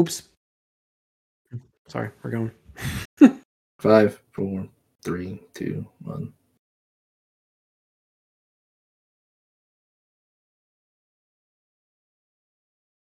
Oops. 0.00 0.22
Sorry, 1.88 2.08
we're 2.22 2.30
going. 2.30 2.50
Five, 3.78 4.18
four, 4.32 4.66
three, 5.04 5.42
two, 5.52 5.86
one. 6.04 6.32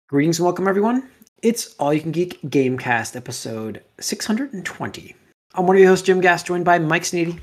Greetings 0.10 0.40
and 0.40 0.46
welcome, 0.46 0.68
everyone. 0.68 1.10
It's 1.42 1.76
All 1.80 1.94
You 1.94 2.02
Can 2.02 2.12
Geek 2.12 2.40
Gamecast 2.44 3.16
episode 3.16 3.84
620. 4.00 5.16
I'm 5.56 5.68
one 5.68 5.76
of 5.76 5.80
your 5.80 5.90
hosts, 5.90 6.06
Jim 6.06 6.22
Gass, 6.22 6.44
joined 6.44 6.66
by 6.66 6.80
Mike 6.80 7.04
Sneedy, 7.04 7.40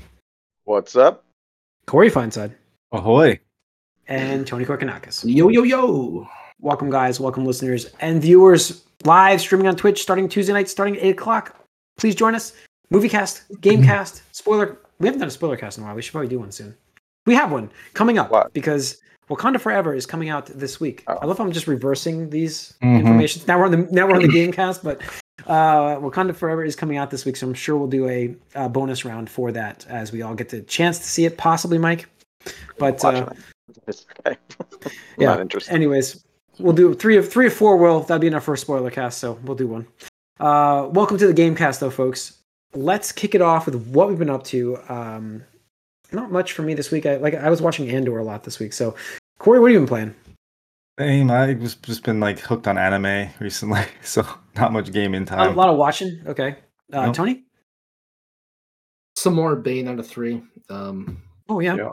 What's 0.63 0.95
up? 0.95 1.25
Corey 1.87 2.09
Feinside, 2.09 2.53
Ahoy. 2.91 3.39
and 4.07 4.45
Tony 4.47 4.63
Korkanakis. 4.63 5.23
Yo, 5.25 5.49
yo, 5.49 5.63
yo. 5.63 6.27
Welcome, 6.61 6.91
guys. 6.91 7.19
Welcome, 7.19 7.43
listeners 7.45 7.87
and 8.01 8.21
viewers. 8.21 8.83
Live 9.03 9.41
streaming 9.41 9.67
on 9.67 9.75
Twitch 9.75 9.99
starting 10.01 10.29
Tuesday 10.29 10.53
night, 10.53 10.69
starting 10.69 10.95
at 10.97 11.03
8 11.03 11.09
o'clock. 11.11 11.55
Please 11.97 12.13
join 12.13 12.35
us. 12.35 12.53
Moviecast, 12.93 13.49
Gamecast, 13.61 14.21
spoiler. 14.31 14.77
We 14.99 15.07
haven't 15.07 15.19
done 15.19 15.27
a 15.27 15.31
spoiler 15.31 15.57
cast 15.57 15.77
in 15.79 15.83
a 15.83 15.87
while. 15.87 15.95
We 15.95 16.03
should 16.03 16.11
probably 16.11 16.27
do 16.29 16.37
one 16.39 16.51
soon. 16.51 16.75
We 17.25 17.33
have 17.33 17.51
one 17.51 17.71
coming 17.95 18.19
up 18.19 18.29
What? 18.29 18.53
because 18.53 19.01
Wakanda 19.27 19.59
Forever 19.59 19.95
is 19.95 20.05
coming 20.05 20.29
out 20.29 20.45
this 20.47 20.79
week. 20.79 21.03
Oh. 21.07 21.17
I 21.21 21.25
love 21.25 21.39
how 21.39 21.45
I'm 21.45 21.51
just 21.51 21.65
reversing 21.67 22.29
these 22.29 22.73
Mhm. 22.83 22.99
information. 22.99 23.41
Now 23.47 23.57
we're 23.59 23.65
on 23.65 23.71
the 23.71 23.77
now 23.91 24.05
we're 24.07 24.15
on 24.15 24.21
the 24.21 24.27
Gamecast, 24.27 24.83
but 24.83 25.01
uh, 25.47 25.95
Wakanda 25.97 26.35
Forever 26.35 26.63
is 26.63 26.75
coming 26.75 26.97
out 26.97 27.09
this 27.09 27.25
week, 27.25 27.37
so 27.37 27.47
I'm 27.47 27.53
sure 27.55 27.75
we'll 27.77 27.87
do 27.87 28.07
a, 28.07 28.35
uh 28.53 28.67
bonus 28.67 29.03
round 29.05 29.29
for 29.31 29.51
that 29.53 29.85
as 29.89 30.11
we 30.11 30.21
all 30.21 30.35
get 30.35 30.49
the 30.49 30.61
chance 30.61 30.99
to 30.99 31.05
see 31.05 31.25
it, 31.25 31.37
possibly, 31.37 31.77
Mike. 31.79 32.07
But 32.77 33.03
uh, 33.05 33.29
okay. 34.27 34.37
yeah. 35.17 35.43
Anyways, 35.69 36.23
we'll 36.61 36.73
do 36.73 36.93
three 36.93 37.17
of 37.17 37.31
three 37.31 37.47
or 37.47 37.51
four. 37.51 37.77
Will 37.77 38.01
that'll 38.01 38.19
be 38.19 38.27
enough 38.27 38.43
for 38.43 38.53
a 38.53 38.57
spoiler 38.57 38.91
cast? 38.91 39.19
So 39.19 39.39
we'll 39.43 39.55
do 39.55 39.67
one. 39.67 39.87
Uh, 40.39 40.87
welcome 40.91 41.17
to 41.17 41.27
the 41.27 41.33
Gamecast, 41.33 41.79
though, 41.79 41.89
folks. 41.89 42.37
Let's 42.73 43.11
kick 43.11 43.35
it 43.35 43.41
off 43.41 43.65
with 43.65 43.75
what 43.87 44.07
we've 44.07 44.17
been 44.17 44.29
up 44.29 44.43
to. 44.45 44.77
Um, 44.89 45.43
not 46.11 46.31
much 46.31 46.53
for 46.53 46.61
me 46.61 46.73
this 46.73 46.91
week. 46.91 47.05
I 47.05 47.17
like 47.17 47.33
I 47.35 47.49
was 47.49 47.61
watching 47.61 47.89
Andor 47.89 48.17
a 48.17 48.23
lot 48.23 48.43
this 48.43 48.59
week. 48.59 48.73
So, 48.73 48.95
Corey, 49.39 49.59
what 49.59 49.71
have 49.71 49.73
you 49.73 49.79
been 49.79 49.87
playing? 49.87 50.15
Same. 50.99 51.31
I 51.31 51.53
just 51.53 51.83
just 51.83 52.03
been 52.03 52.19
like 52.19 52.39
hooked 52.39 52.67
on 52.67 52.77
anime 52.77 53.29
recently, 53.39 53.83
so 54.03 54.25
not 54.55 54.73
much 54.73 54.91
gaming 54.91 55.23
a 55.23 55.25
time. 55.25 55.51
A 55.51 55.55
lot 55.55 55.69
of 55.69 55.77
watching. 55.77 56.21
Okay, 56.25 56.55
uh, 56.93 57.07
Nope. 57.07 57.15
Tony. 57.15 57.43
Some 59.17 59.35
more 59.35 59.61
Bayonetta 59.61 60.05
three. 60.05 60.41
Um, 60.69 61.21
Oh 61.49 61.59
yeah. 61.59 61.75
Yeah. 61.75 61.91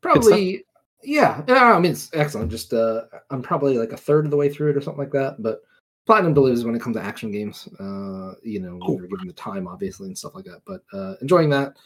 probably, 0.00 0.64
yeah. 1.02 1.42
yeah. 1.48 1.74
I 1.74 1.78
mean, 1.78 1.92
it's 1.92 2.10
excellent. 2.14 2.50
Just, 2.50 2.72
uh, 2.72 3.02
I'm 3.30 3.42
probably 3.42 3.78
like 3.78 3.92
a 3.92 3.96
third 3.96 4.24
of 4.24 4.30
the 4.30 4.36
way 4.36 4.48
through 4.48 4.70
it 4.70 4.76
or 4.76 4.80
something 4.80 5.00
like 5.02 5.12
that. 5.12 5.42
But 5.42 5.60
Platinum 6.06 6.34
delivers 6.34 6.64
when 6.64 6.74
it 6.74 6.82
comes 6.82 6.96
to 6.96 7.02
action 7.02 7.30
games. 7.30 7.68
Uh, 7.78 8.34
you 8.42 8.60
know, 8.60 8.76
when 8.80 8.96
you're 8.98 9.06
given 9.08 9.26
the 9.28 9.32
time, 9.34 9.68
obviously, 9.68 10.08
and 10.08 10.18
stuff 10.18 10.34
like 10.34 10.44
that. 10.46 10.62
But 10.66 10.82
uh, 10.92 11.14
enjoying 11.20 11.50
that. 11.50 11.76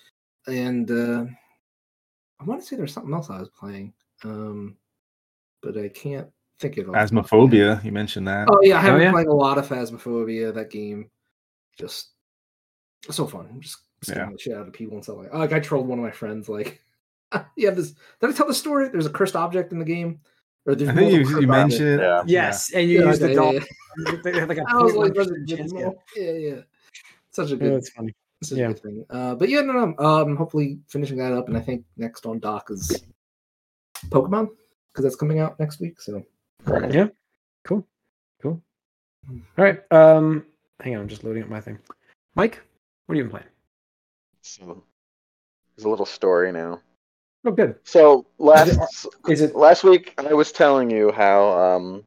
And 0.46 0.90
uh, 0.90 1.24
I 2.40 2.44
want 2.44 2.60
to 2.60 2.66
say 2.66 2.76
there's 2.76 2.92
something 2.92 3.12
else 3.12 3.30
I 3.30 3.40
was 3.40 3.48
playing, 3.50 3.92
um, 4.24 4.76
but 5.62 5.76
I 5.76 5.88
can't 5.88 6.28
think 6.60 6.78
of 6.78 6.88
it. 6.88 6.94
off 6.94 7.10
the 7.10 7.16
top 7.16 7.24
of 7.24 7.30
my 7.32 7.38
head. 7.38 7.50
Phasmophobia. 7.50 7.84
You 7.84 7.92
mentioned 7.92 8.28
that. 8.28 8.48
Oh 8.50 8.60
yeah, 8.62 8.78
I 8.78 8.80
have 8.82 8.94
Oh, 8.94 8.98
been 8.98 9.02
yeah? 9.06 9.10
playing 9.12 9.28
a 9.28 9.34
lot 9.34 9.58
of 9.58 9.66
Phasmophobia. 9.68 10.54
That 10.54 10.70
game, 10.70 11.10
just 11.78 12.10
so 13.10 13.26
fun. 13.26 13.58
Just 13.60 13.78
scaring 14.02 14.28
Yeah. 14.30 14.32
the 14.32 14.38
shit 14.38 14.54
out 14.54 14.66
of 14.66 14.72
people 14.72 14.94
and 14.94 15.04
stuff 15.04 15.16
like. 15.18 15.34
Like 15.34 15.52
I 15.52 15.60
trolled 15.60 15.88
one 15.88 15.98
of 15.98 16.04
my 16.04 16.10
friends. 16.10 16.48
Like, 16.48 16.80
you 17.56 17.66
have 17.66 17.76
this. 17.76 17.92
Did 18.20 18.30
I 18.30 18.32
tell 18.32 18.46
the 18.46 18.54
story? 18.54 18.88
There's 18.88 19.06
a 19.06 19.10
cursed 19.10 19.36
object 19.36 19.72
in 19.72 19.78
the 19.78 19.84
game. 19.84 20.20
Or 20.66 20.74
there's 20.74 20.90
I 20.90 20.94
think 20.94 21.12
you, 21.12 21.40
you 21.40 21.46
mentioned 21.46 22.00
it. 22.00 22.00
Yeah. 22.00 22.22
Yes, 22.26 22.72
and 22.72 22.88
you 22.90 23.00
Yeah, 23.00 23.06
used 23.06 23.20
the 23.20 23.26
okay, 23.26 23.34
doll. 23.34 23.54
yeah, 23.54 23.60
They 24.24 24.44
like 24.46 24.58
a 24.58 24.64
I 24.68 24.82
was 24.82 24.94
like, 24.94 25.12
0.1% 25.12 25.14
"Brother, 25.14 25.44
chance, 25.46 25.72
yeah, 25.72 25.90
yeah. 26.16 26.22
yeah, 26.32 26.32
yeah. 26.32 26.60
Such 27.30 27.48
a 27.48 27.50
Yeah, 27.50 27.56
good, 27.56 27.74
that's 27.74 27.90
funny. 27.90 28.14
such 28.42 28.58
a 28.58 28.60
yeah. 28.60 28.66
good 28.68 28.82
thing. 28.82 29.04
Uh, 29.08 29.34
but 29.36 29.48
yeah, 29.48 29.60
no, 29.60 29.72
no. 29.72 30.04
Um, 30.04 30.36
hopefully 30.36 30.80
finishing 30.88 31.18
that 31.18 31.32
up, 31.32 31.46
and 31.48 31.56
I 31.56 31.60
think 31.60 31.84
next 31.96 32.26
on 32.26 32.40
dock 32.40 32.70
is 32.70 33.04
Pokemon 34.08 34.48
because 34.92 35.04
that's 35.04 35.16
coming 35.16 35.38
out 35.38 35.58
next 35.60 35.78
week. 35.80 36.00
So 36.00 36.22
Yeah. 36.90 37.08
Cool. 37.64 37.86
Cool. 38.42 38.60
All 39.30 39.64
right. 39.64 39.80
Um, 39.92 40.46
hang 40.80 40.96
on, 40.96 41.02
I'm 41.02 41.08
just 41.08 41.22
loading 41.22 41.42
up 41.44 41.48
my 41.48 41.60
thing. 41.60 41.78
Mike, 42.34 42.60
what 43.06 43.14
are 43.14 43.16
you 43.16 43.24
been 43.24 43.30
playing? 43.30 43.46
So, 44.42 44.82
there's 45.76 45.84
a 45.84 45.88
little 45.88 46.06
story 46.06 46.52
now. 46.52 46.80
Oh, 47.46 47.52
good. 47.52 47.76
So 47.84 48.26
last 48.38 49.06
Is 49.28 49.40
it? 49.40 49.54
last 49.54 49.84
week 49.84 50.14
I 50.18 50.34
was 50.34 50.50
telling 50.50 50.90
you 50.90 51.12
how 51.12 51.56
um, 51.56 52.04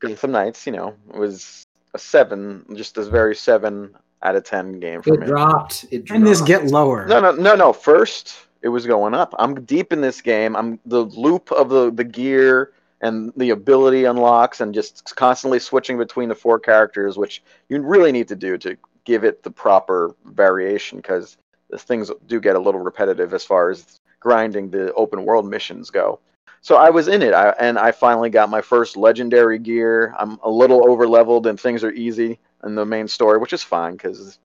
Gotham 0.00 0.32
Knights, 0.32 0.66
you 0.66 0.72
know, 0.72 0.96
it 1.12 1.18
was 1.18 1.64
a 1.94 1.98
seven, 1.98 2.66
just 2.74 2.98
a 2.98 3.04
very 3.04 3.36
seven 3.36 3.94
out 4.22 4.34
of 4.34 4.42
ten 4.42 4.80
game 4.80 5.00
for 5.00 5.10
me. 5.10 5.16
it 5.18 5.20
me. 5.20 5.26
dropped. 5.26 5.84
It 5.92 6.04
dropped. 6.04 6.18
Can 6.18 6.24
this 6.24 6.40
get 6.40 6.64
lower? 6.66 7.06
No, 7.06 7.20
no, 7.20 7.30
no, 7.30 7.54
no. 7.54 7.72
First, 7.72 8.34
it 8.62 8.68
was 8.68 8.84
going 8.84 9.14
up. 9.14 9.32
I'm 9.38 9.64
deep 9.64 9.92
in 9.92 10.00
this 10.00 10.20
game. 10.20 10.56
I'm 10.56 10.80
the 10.86 11.04
loop 11.04 11.52
of 11.52 11.68
the 11.68 11.92
the 11.92 12.04
gear 12.04 12.72
and 13.00 13.32
the 13.36 13.50
ability 13.50 14.06
unlocks, 14.06 14.60
and 14.60 14.74
just 14.74 15.14
constantly 15.14 15.60
switching 15.60 15.98
between 15.98 16.28
the 16.28 16.34
four 16.34 16.58
characters, 16.58 17.16
which 17.16 17.44
you 17.68 17.80
really 17.80 18.10
need 18.10 18.26
to 18.26 18.36
do 18.36 18.58
to 18.58 18.76
give 19.04 19.22
it 19.22 19.44
the 19.44 19.50
proper 19.50 20.16
variation, 20.24 20.98
because 20.98 21.36
the 21.70 21.78
things 21.78 22.10
do 22.26 22.40
get 22.40 22.56
a 22.56 22.58
little 22.58 22.80
repetitive 22.80 23.34
as 23.34 23.44
far 23.44 23.70
as 23.70 24.00
grinding 24.24 24.70
the 24.70 24.92
open 24.94 25.24
world 25.24 25.46
missions 25.48 25.90
go. 25.90 26.18
So 26.62 26.76
I 26.76 26.88
was 26.88 27.08
in 27.08 27.20
it, 27.20 27.34
I, 27.34 27.50
and 27.60 27.78
I 27.78 27.92
finally 27.92 28.30
got 28.30 28.48
my 28.48 28.62
first 28.62 28.96
legendary 28.96 29.58
gear. 29.58 30.14
I'm 30.18 30.40
a 30.42 30.48
little 30.50 30.90
over 30.90 31.06
leveled, 31.06 31.46
and 31.46 31.60
things 31.60 31.84
are 31.84 31.92
easy 31.92 32.38
in 32.64 32.74
the 32.74 32.86
main 32.86 33.06
story, 33.06 33.38
which 33.38 33.52
is 33.52 33.62
fine 33.62 33.92
because 33.92 34.38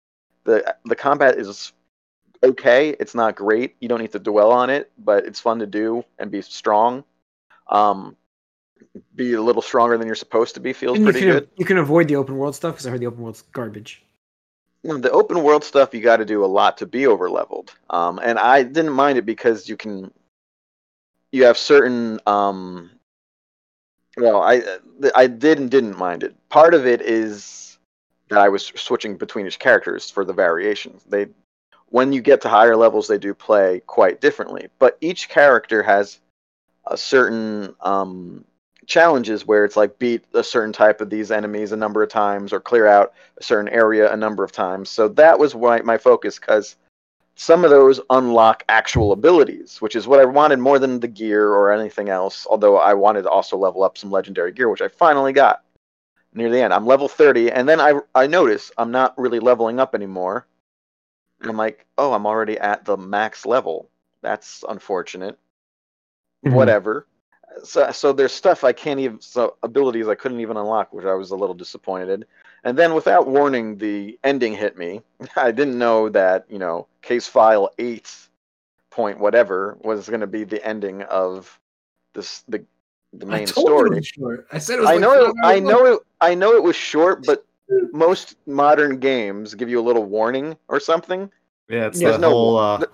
the 0.44 0.76
the 0.84 0.98
combat 0.98 1.38
is 1.38 1.72
okay. 2.44 2.90
It's 3.00 3.16
not 3.16 3.36
great. 3.36 3.78
You 3.80 3.88
don't 3.88 4.02
need 4.02 4.12
to 4.12 4.20
dwell 4.20 4.52
on 4.52 4.70
it, 4.70 4.92
but 4.98 5.26
it's 5.26 5.40
fun 5.40 5.60
to 5.60 5.66
do 5.66 6.04
and 6.20 6.30
be 6.30 6.42
strong. 6.42 7.06
Um, 7.70 8.18
be 9.16 9.34
a 9.34 9.42
little 9.42 9.62
stronger 9.62 9.98
than 9.98 10.06
you're 10.06 10.16
supposed 10.16 10.56
to 10.56 10.60
be 10.60 10.74
feels 10.74 10.98
And 10.98 11.06
you 11.06 11.12
pretty 11.12 11.26
can, 11.26 11.36
good. 11.36 11.50
you 11.56 11.66
can 11.66 11.78
avoid 11.78 12.08
the 12.10 12.18
open 12.18 12.36
world 12.38 12.56
stuff 12.56 12.74
because 12.74 12.88
I 12.88 12.90
heard 12.90 13.00
the 13.00 13.08
open 13.08 13.22
world's 13.22 13.44
garbage. 13.54 14.04
The 14.84 15.12
open 15.12 15.44
world 15.44 15.64
stuff 15.64 15.94
you 15.94 16.02
got 16.02 16.18
to 16.18 16.26
do 16.26 16.44
a 16.44 16.48
lot 16.48 16.78
to 16.78 16.86
be 16.86 17.06
over 17.06 17.30
leveled. 17.30 17.74
Um, 17.90 18.20
and 18.24 18.40
I 18.40 18.64
didn't 18.64 18.94
mind 18.94 19.18
it 19.18 19.26
because 19.26 19.68
you 19.68 19.76
can. 19.76 20.12
You 21.32 21.46
have 21.46 21.58
certain. 21.58 22.20
Um, 22.26 22.92
well, 24.18 24.42
I 24.42 24.64
I 25.14 25.28
did 25.28 25.60
and 25.60 25.70
didn't 25.70 25.98
mind 25.98 26.24
it. 26.24 26.36
Part 26.50 26.74
of 26.74 26.88
it 26.88 27.02
is 27.02 27.78
that 28.30 28.40
I 28.40 28.50
was 28.50 28.66
switching 28.76 29.18
between 29.18 29.46
each 29.46 29.60
characters 29.60 30.10
for 30.10 30.24
the 30.24 30.34
variations. 30.34 31.04
They 31.04 31.28
when 31.90 32.14
you 32.14 32.22
get 32.22 32.42
to 32.42 32.50
higher 32.50 32.76
levels, 32.76 33.08
they 33.08 33.18
do 33.18 33.34
play 33.34 33.82
quite 33.86 34.22
differently. 34.22 34.70
But 34.80 34.98
each 35.02 35.28
character 35.28 35.84
has 35.84 36.20
a 36.86 36.98
certain 36.98 37.76
um, 37.82 38.46
challenges 38.90 39.46
where 39.46 39.64
it's 39.64 39.78
like 39.78 40.00
beat 40.00 40.26
a 40.34 40.44
certain 40.44 40.74
type 40.74 41.00
of 41.00 41.10
these 41.10 41.32
enemies 41.32 41.72
a 41.72 41.78
number 41.78 42.04
of 42.04 42.10
times 42.10 42.52
or 42.52 42.60
clear 42.60 42.88
out 42.88 43.14
a 43.38 43.44
certain 43.44 43.70
area 43.70 44.12
a 44.12 44.18
number 44.18 44.44
of 44.44 44.52
times. 44.52 44.90
So 44.90 45.08
that 45.10 45.40
was 45.40 45.56
why 45.56 45.80
my 45.82 45.98
focus 45.98 46.40
because 46.40 46.76
some 47.36 47.64
of 47.64 47.70
those 47.70 48.02
unlock 48.10 48.64
actual 48.68 49.14
abilities, 49.14 49.80
which 49.80 49.96
is 49.96 50.08
what 50.08 50.20
I 50.20 50.26
wanted 50.26 50.60
more 50.60 50.80
than 50.80 51.00
the 51.00 51.08
gear 51.08 51.54
or 51.54 51.72
anything 51.72 52.10
else. 52.10 52.46
Although 52.50 52.78
I 52.78 52.96
wanted 52.96 53.22
to 53.22 53.30
also 53.30 53.56
level 53.56 53.84
up 53.84 53.98
some 53.98 54.12
legendary 54.12 54.52
gear, 54.52 54.70
which 54.70 54.82
I 54.82 54.90
finally 54.90 55.32
got 55.32 55.64
near 56.34 56.50
the 56.50 56.60
end. 56.60 56.74
I'm 56.74 56.86
level 56.86 57.08
30, 57.08 57.52
and 57.52 57.70
then 57.70 57.80
I 57.80 57.94
I 58.16 58.28
notice 58.28 58.72
I'm 58.78 58.92
not 58.92 59.18
really 59.18 59.40
leveling 59.40 59.80
up 59.80 59.96
anymore. 59.96 60.48
And 61.42 61.50
I'm 61.50 61.58
like, 61.58 61.86
oh, 61.98 62.12
I'm 62.12 62.26
already 62.26 62.58
at 62.58 62.84
the 62.86 62.98
max 62.98 63.46
level. 63.46 63.88
That's 64.22 64.66
unfortunate. 64.68 65.38
Mhm. 66.44 66.54
Whatever. 66.54 67.06
So 67.64 67.92
so 67.92 68.14
there's 68.14 68.32
stuff 68.32 68.64
I 68.64 68.72
can't 68.74 69.00
even 69.00 69.20
so 69.22 69.56
abilities 69.64 70.08
I 70.08 70.16
couldn't 70.16 70.40
even 70.40 70.58
unlock, 70.58 70.94
which 70.94 71.06
I 71.06 71.14
was 71.14 71.32
a 71.32 71.36
little 71.36 71.56
disappointed. 71.56 72.26
And 72.64 72.78
then 72.78 72.94
without 72.94 73.28
warning, 73.28 73.78
the 73.78 74.18
ending 74.24 74.54
hit 74.54 74.78
me. 74.78 75.02
I 75.36 75.52
didn't 75.52 75.78
know 75.78 76.10
that 76.10 76.46
you 76.50 76.60
know 76.60 76.88
case 77.02 77.28
file 77.28 77.70
eight 77.80 78.14
point 78.92 79.20
whatever 79.20 79.78
was 79.82 80.08
going 80.10 80.22
to 80.22 80.28
be 80.28 80.44
the 80.44 80.66
ending 80.66 81.04
of 81.04 81.60
this 82.14 82.44
the 82.48 82.64
the 83.14 83.26
I 83.26 83.30
main 83.30 83.48
told 83.48 83.68
you 83.68 83.74
it 83.74 83.78
story. 83.78 83.90
was 83.96 84.08
short. 84.08 84.48
I 84.52 84.58
said 84.60 84.78
it 84.80 84.82
was. 84.82 84.90
I 84.90 84.94
like 84.94 85.02
know 85.02 85.14
it, 85.30 85.36
I 85.44 85.54
hours 85.54 85.62
know 85.64 85.84
long. 85.84 85.94
it 85.96 86.00
I 86.22 86.36
know 86.36 86.56
it 86.56 86.64
was 86.64 86.76
short, 86.76 87.26
but 87.26 87.46
most 87.92 88.36
modern 88.48 89.00
games 89.00 89.54
give 89.56 89.70
you 89.70 89.80
a 89.80 89.86
little 89.90 90.04
warning 90.06 90.56
or 90.68 90.80
something. 90.80 91.32
Yeah, 91.68 91.88
it's 91.88 92.00
There's 92.00 92.16
the 92.16 92.22
no- 92.22 92.30
whole 92.32 92.58
uh, 92.58 92.78
th- 92.80 92.90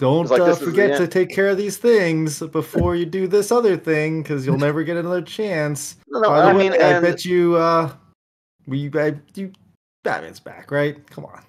don't 0.00 0.30
like, 0.30 0.40
uh, 0.40 0.46
this 0.46 0.54
is 0.54 0.60
the 0.60 0.64
forget 0.70 0.96
to 0.96 1.06
take 1.06 1.28
care 1.28 1.48
of 1.48 1.58
these 1.58 1.76
things 1.76 2.40
before 2.40 2.96
you 2.96 3.04
do 3.04 3.28
this 3.28 3.52
other 3.52 3.76
thing 3.76 4.22
because 4.22 4.46
you'll 4.46 4.58
never 4.58 4.82
get 4.82 4.96
another 4.96 5.20
chance. 5.22 5.96
No, 6.08 6.20
no, 6.20 6.28
By 6.30 6.40
the 6.40 6.42
I 6.46 6.52
way, 6.54 6.70
mean, 6.70 6.72
I 6.82 6.98
bet 7.00 7.24
you 7.24 7.56
uh, 7.56 7.92
we 8.66 8.90
I, 8.94 9.14
you 9.34 9.52
Batman's 10.02 10.40
back, 10.40 10.70
right? 10.70 11.06
Come 11.10 11.26
on. 11.26 11.42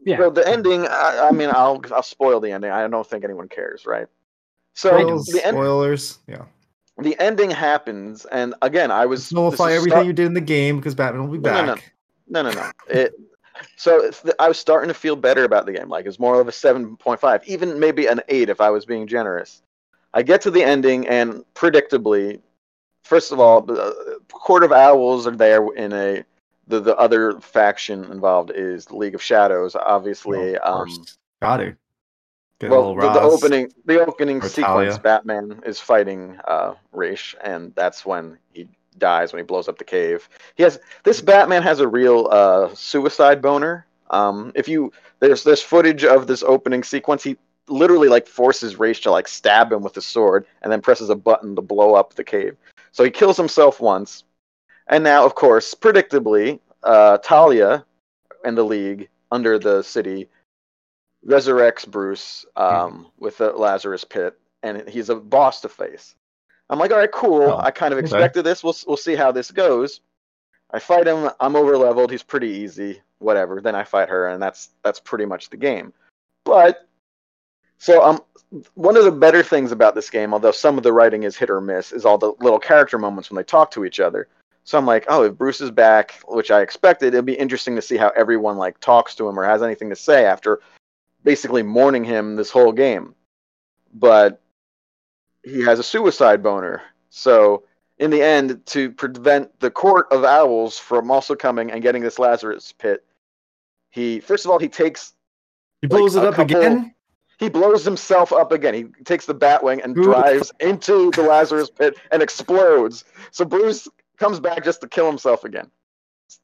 Yeah. 0.00 0.18
well, 0.18 0.30
the 0.32 0.46
ending. 0.46 0.86
I, 0.86 1.28
I 1.28 1.30
mean, 1.30 1.50
I'll 1.50 1.80
I'll 1.94 2.02
spoil 2.02 2.40
the 2.40 2.50
ending. 2.50 2.70
I 2.72 2.86
don't 2.88 3.06
think 3.06 3.24
anyone 3.24 3.48
cares, 3.48 3.86
right? 3.86 4.08
So 4.74 4.90
Spoils, 4.90 5.26
the 5.26 5.46
end, 5.46 5.54
spoilers. 5.54 6.18
Yeah. 6.26 6.42
the 6.98 7.16
ending 7.20 7.50
happens, 7.50 8.24
and 8.26 8.54
again, 8.60 8.90
I 8.90 9.06
was 9.06 9.20
this 9.26 9.32
Nullify 9.32 9.72
everything 9.72 9.90
start- 9.92 10.06
you 10.06 10.12
did 10.12 10.26
in 10.26 10.34
the 10.34 10.40
game 10.40 10.76
because 10.78 10.94
Batman 10.96 11.22
will 11.28 11.38
be 11.38 11.38
No, 11.38 11.64
no, 11.64 11.74
back. 11.76 11.92
no, 12.28 12.42
no, 12.42 12.50
no. 12.50 12.70
It. 12.88 13.14
So 13.76 14.10
the, 14.10 14.34
I 14.38 14.48
was 14.48 14.58
starting 14.58 14.88
to 14.88 14.94
feel 14.94 15.16
better 15.16 15.44
about 15.44 15.66
the 15.66 15.72
game. 15.72 15.88
Like 15.88 16.06
it's 16.06 16.18
more 16.18 16.40
of 16.40 16.48
a 16.48 16.52
seven 16.52 16.96
point 16.96 17.20
five, 17.20 17.42
even 17.46 17.78
maybe 17.78 18.06
an 18.06 18.20
eight 18.28 18.48
if 18.48 18.60
I 18.60 18.70
was 18.70 18.84
being 18.84 19.06
generous. 19.06 19.62
I 20.12 20.22
get 20.22 20.40
to 20.42 20.50
the 20.50 20.62
ending, 20.62 21.08
and 21.08 21.44
predictably, 21.54 22.40
first 23.02 23.32
of 23.32 23.40
all, 23.40 23.60
the 23.60 24.20
Court 24.32 24.64
of 24.64 24.72
Owls 24.72 25.26
are 25.26 25.36
there 25.36 25.66
in 25.74 25.92
a. 25.92 26.24
The, 26.66 26.80
the 26.80 26.96
other 26.96 27.38
faction 27.40 28.04
involved 28.04 28.50
is 28.54 28.86
the 28.86 28.96
League 28.96 29.14
of 29.14 29.20
Shadows. 29.20 29.76
Obviously, 29.76 30.56
Of 30.56 30.88
um. 30.88 31.04
Got 31.42 31.60
it. 31.60 31.76
Well, 32.62 32.94
the, 32.94 33.12
the 33.12 33.20
opening 33.20 33.72
the 33.84 34.04
opening 34.04 34.40
sequence, 34.40 34.96
Batman 34.98 35.60
is 35.66 35.80
fighting 35.80 36.38
uh, 36.46 36.74
Ra's, 36.92 37.34
and 37.42 37.74
that's 37.74 38.06
when 38.06 38.38
he 38.52 38.68
dies 38.98 39.32
when 39.32 39.40
he 39.40 39.44
blows 39.44 39.68
up 39.68 39.78
the 39.78 39.84
cave. 39.84 40.28
He 40.54 40.62
has 40.62 40.80
this 41.02 41.20
Batman 41.20 41.62
has 41.62 41.80
a 41.80 41.88
real 41.88 42.28
uh, 42.30 42.74
suicide 42.74 43.42
boner. 43.42 43.86
Um, 44.10 44.52
if 44.54 44.68
you 44.68 44.92
there's 45.20 45.44
there's 45.44 45.62
footage 45.62 46.04
of 46.04 46.26
this 46.26 46.42
opening 46.42 46.82
sequence. 46.82 47.22
He 47.22 47.36
literally 47.68 48.08
like 48.08 48.26
forces 48.26 48.78
Ra's 48.78 49.00
to 49.00 49.10
like 49.10 49.28
stab 49.28 49.72
him 49.72 49.82
with 49.82 49.96
a 49.96 50.02
sword, 50.02 50.46
and 50.62 50.72
then 50.72 50.80
presses 50.80 51.10
a 51.10 51.14
button 51.14 51.56
to 51.56 51.62
blow 51.62 51.94
up 51.94 52.14
the 52.14 52.24
cave. 52.24 52.56
So 52.92 53.04
he 53.04 53.10
kills 53.10 53.36
himself 53.36 53.80
once, 53.80 54.24
and 54.88 55.02
now 55.02 55.24
of 55.24 55.34
course, 55.34 55.74
predictably, 55.74 56.60
uh, 56.82 57.18
Talia 57.18 57.84
and 58.44 58.56
the 58.56 58.64
League 58.64 59.08
under 59.32 59.58
the 59.58 59.82
city 59.82 60.28
resurrects 61.26 61.88
Bruce 61.88 62.44
um, 62.56 63.06
with 63.18 63.38
the 63.38 63.50
Lazarus 63.52 64.04
Pit, 64.04 64.38
and 64.62 64.86
he's 64.88 65.08
a 65.08 65.16
boss 65.16 65.60
to 65.62 65.68
face. 65.68 66.14
I'm 66.70 66.78
like, 66.78 66.90
all 66.90 66.98
right, 66.98 67.12
cool. 67.12 67.42
Oh, 67.42 67.58
I 67.58 67.70
kind 67.70 67.92
of 67.92 67.98
okay. 67.98 68.06
expected 68.06 68.42
this. 68.44 68.64
We'll 68.64 68.76
we'll 68.86 68.96
see 68.96 69.14
how 69.14 69.32
this 69.32 69.50
goes. 69.50 70.00
I 70.70 70.78
fight 70.78 71.06
him. 71.06 71.30
I'm 71.40 71.56
over 71.56 71.76
leveled. 71.76 72.10
He's 72.10 72.22
pretty 72.22 72.48
easy. 72.48 73.00
Whatever. 73.18 73.60
Then 73.60 73.74
I 73.74 73.84
fight 73.84 74.08
her, 74.08 74.28
and 74.28 74.42
that's 74.42 74.70
that's 74.82 75.00
pretty 75.00 75.24
much 75.24 75.50
the 75.50 75.56
game. 75.56 75.92
But 76.44 76.88
so 77.78 78.02
um, 78.02 78.20
one 78.74 78.96
of 78.96 79.04
the 79.04 79.12
better 79.12 79.42
things 79.42 79.72
about 79.72 79.94
this 79.94 80.10
game, 80.10 80.32
although 80.32 80.52
some 80.52 80.76
of 80.78 80.84
the 80.84 80.92
writing 80.92 81.24
is 81.24 81.36
hit 81.36 81.50
or 81.50 81.60
miss, 81.60 81.92
is 81.92 82.04
all 82.04 82.18
the 82.18 82.32
little 82.40 82.58
character 82.58 82.98
moments 82.98 83.30
when 83.30 83.36
they 83.36 83.44
talk 83.44 83.70
to 83.72 83.84
each 83.84 84.00
other. 84.00 84.28
So 84.64 84.78
I'm 84.78 84.86
like, 84.86 85.04
oh, 85.08 85.24
if 85.24 85.36
Bruce 85.36 85.60
is 85.60 85.70
back, 85.70 86.18
which 86.26 86.50
I 86.50 86.62
expected, 86.62 87.08
it'll 87.08 87.22
be 87.22 87.34
interesting 87.34 87.76
to 87.76 87.82
see 87.82 87.98
how 87.98 88.08
everyone 88.16 88.56
like 88.56 88.80
talks 88.80 89.14
to 89.16 89.28
him 89.28 89.38
or 89.38 89.44
has 89.44 89.62
anything 89.62 89.90
to 89.90 89.96
say 89.96 90.24
after 90.24 90.60
basically 91.22 91.62
mourning 91.62 92.04
him 92.04 92.36
this 92.36 92.50
whole 92.50 92.72
game. 92.72 93.14
But 93.92 94.40
he 95.44 95.62
has 95.62 95.78
a 95.78 95.82
suicide 95.82 96.42
boner. 96.42 96.82
So 97.10 97.64
in 97.98 98.10
the 98.10 98.22
end, 98.22 98.64
to 98.66 98.90
prevent 98.90 99.58
the 99.60 99.70
court 99.70 100.06
of 100.10 100.24
owls 100.24 100.78
from 100.78 101.10
also 101.10 101.34
coming 101.34 101.70
and 101.70 101.82
getting 101.82 102.02
this 102.02 102.18
Lazarus 102.18 102.72
pit, 102.72 103.04
he 103.90 104.20
first 104.20 104.44
of 104.44 104.50
all 104.50 104.58
he 104.58 104.68
takes 104.68 105.12
He 105.80 105.86
blows 105.86 106.16
like, 106.16 106.24
it 106.24 106.28
up 106.28 106.34
couple- 106.34 106.56
again. 106.56 106.94
he 107.38 107.48
blows 107.48 107.84
himself 107.84 108.32
up 108.32 108.50
again. 108.52 108.74
He 108.74 108.84
takes 109.04 109.26
the 109.26 109.34
Batwing 109.34 109.84
and 109.84 109.94
the 109.94 110.02
drives 110.02 110.52
into 110.60 111.10
the 111.12 111.22
Lazarus 111.22 111.70
pit 111.70 111.96
and 112.10 112.22
explodes. 112.22 113.04
So 113.30 113.44
Bruce 113.44 113.86
comes 114.18 114.40
back 114.40 114.64
just 114.64 114.80
to 114.80 114.88
kill 114.88 115.06
himself 115.06 115.44
again, 115.44 115.70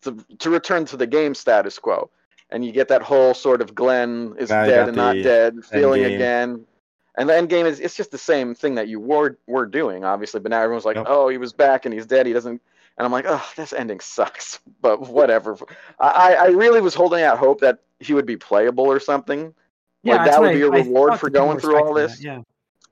to 0.03 0.17
to 0.39 0.51
return 0.51 0.85
to 0.87 0.97
the 0.97 1.07
game 1.07 1.35
status 1.35 1.79
quo. 1.79 2.11
And 2.53 2.65
you 2.65 2.73
get 2.73 2.89
that 2.89 3.03
whole 3.03 3.33
sort 3.35 3.61
of 3.61 3.75
Glenn 3.77 4.35
is 4.37 4.51
Now 4.51 4.67
dead 4.67 4.89
and 4.89 4.97
not 4.97 5.15
dead 5.15 5.65
feeling 5.65 6.05
again. 6.05 6.67
And 7.17 7.29
the 7.29 7.37
end 7.37 7.49
game 7.49 7.67
is 7.67 7.81
it's 7.81 7.97
just 7.97 8.11
the 8.11 8.19
same 8.19 8.55
thing 8.55 8.75
that 8.77 8.89
you 8.89 9.01
were 9.01 9.39
were 9.47 9.67
doing, 9.67 10.05
obviously. 10.05 10.41
But 10.41 10.51
now 10.51 10.61
everyone's 10.63 10.85
like, 10.85 10.97
oh, 11.05 11.29
he 11.29 11.39
was 11.39 11.53
back 11.53 11.85
and 11.85 11.93
he's 11.93 12.07
dead. 12.07 12.27
He 12.27 12.33
doesn't. 12.33 12.63
And 12.99 13.05
I'm 13.07 13.13
like, 13.13 13.25
oh, 13.29 13.45
this 13.57 13.73
ending 13.73 14.01
sucks. 14.01 14.61
But 14.83 15.01
whatever. 15.09 15.57
I 15.99 16.35
I 16.35 16.47
really 16.49 16.81
was 16.81 16.95
holding 16.95 17.23
out 17.23 17.39
hope 17.39 17.61
that 17.61 17.81
he 17.99 18.15
would 18.15 18.27
be 18.27 18.37
playable 18.37 18.85
or 18.85 19.01
something. 19.01 19.55
Yeah, 20.03 20.17
Like, 20.17 20.31
that 20.31 20.41
would 20.41 20.53
be 20.55 20.63
a 20.63 20.71
reward 20.71 21.19
for 21.19 21.29
going 21.29 21.59
through 21.59 21.77
all 21.85 21.93
this. 21.93 22.17
that, 22.19 22.23
Yeah. 22.25 22.43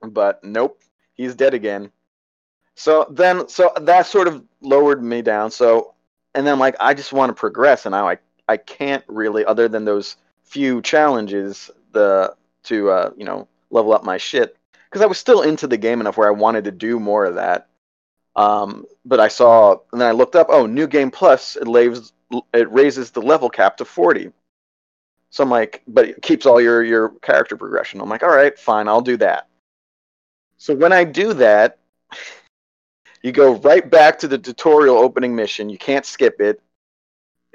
but 0.02 0.42
nope, 0.44 0.80
he's 1.14 1.34
dead 1.34 1.54
again. 1.54 1.90
So 2.74 3.06
then, 3.10 3.48
so 3.48 3.72
that 3.80 4.06
sort 4.06 4.28
of 4.28 4.44
lowered 4.60 5.02
me 5.02 5.22
down. 5.22 5.50
So, 5.50 5.94
and 6.34 6.46
then 6.46 6.58
like, 6.58 6.76
I 6.80 6.94
just 6.94 7.12
want 7.12 7.30
to 7.30 7.34
progress, 7.34 7.86
and 7.86 7.94
I 7.94 8.02
like 8.02 8.20
I 8.48 8.56
can't 8.56 9.04
really, 9.08 9.44
other 9.44 9.68
than 9.68 9.84
those 9.84 10.16
few 10.42 10.80
challenges, 10.82 11.70
the 11.92 12.34
to 12.64 12.90
uh, 12.90 13.10
you 13.16 13.24
know 13.24 13.48
level 13.70 13.92
up 13.92 14.04
my 14.04 14.16
shit, 14.16 14.56
because 14.88 15.02
I 15.02 15.06
was 15.06 15.18
still 15.18 15.42
into 15.42 15.66
the 15.66 15.76
game 15.76 16.00
enough 16.00 16.16
where 16.16 16.28
I 16.28 16.32
wanted 16.32 16.64
to 16.64 16.70
do 16.70 16.98
more 16.98 17.24
of 17.24 17.36
that. 17.36 17.68
Um, 18.36 18.84
but 19.04 19.20
I 19.20 19.28
saw, 19.28 19.78
and 19.92 20.00
then 20.00 20.08
I 20.08 20.12
looked 20.12 20.36
up, 20.36 20.46
oh, 20.50 20.66
new 20.66 20.86
game 20.86 21.10
plus, 21.10 21.56
it 21.56 22.12
it 22.52 22.70
raises 22.70 23.10
the 23.10 23.22
level 23.22 23.50
cap 23.50 23.76
to 23.78 23.84
forty. 23.84 24.32
So 25.30 25.42
I'm 25.42 25.50
like, 25.50 25.82
but 25.86 26.08
it 26.08 26.22
keeps 26.22 26.46
all 26.46 26.60
your 26.60 26.82
your 26.82 27.10
character 27.20 27.56
progression. 27.56 28.00
I'm 28.00 28.08
like, 28.08 28.22
all 28.22 28.34
right, 28.34 28.58
fine, 28.58 28.88
I'll 28.88 29.00
do 29.00 29.16
that. 29.18 29.48
So 30.56 30.74
when 30.74 30.92
I 30.92 31.04
do 31.04 31.34
that, 31.34 31.78
you 33.22 33.32
go 33.32 33.56
right 33.56 33.88
back 33.88 34.18
to 34.20 34.28
the 34.28 34.38
tutorial 34.38 34.96
opening 34.96 35.34
mission. 35.34 35.68
You 35.70 35.78
can't 35.78 36.06
skip 36.06 36.40
it. 36.40 36.60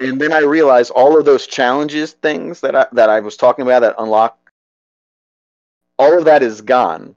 And 0.00 0.20
then 0.20 0.32
I 0.32 0.40
realize 0.40 0.90
all 0.90 1.18
of 1.18 1.24
those 1.24 1.46
challenges 1.46 2.12
things 2.12 2.60
that 2.60 2.74
I 2.74 2.86
that 2.92 3.08
I 3.08 3.20
was 3.20 3.36
talking 3.36 3.62
about 3.62 3.80
that 3.80 3.94
unlock 3.98 4.43
all 5.98 6.18
of 6.18 6.24
that 6.24 6.42
is 6.42 6.60
gone. 6.60 7.14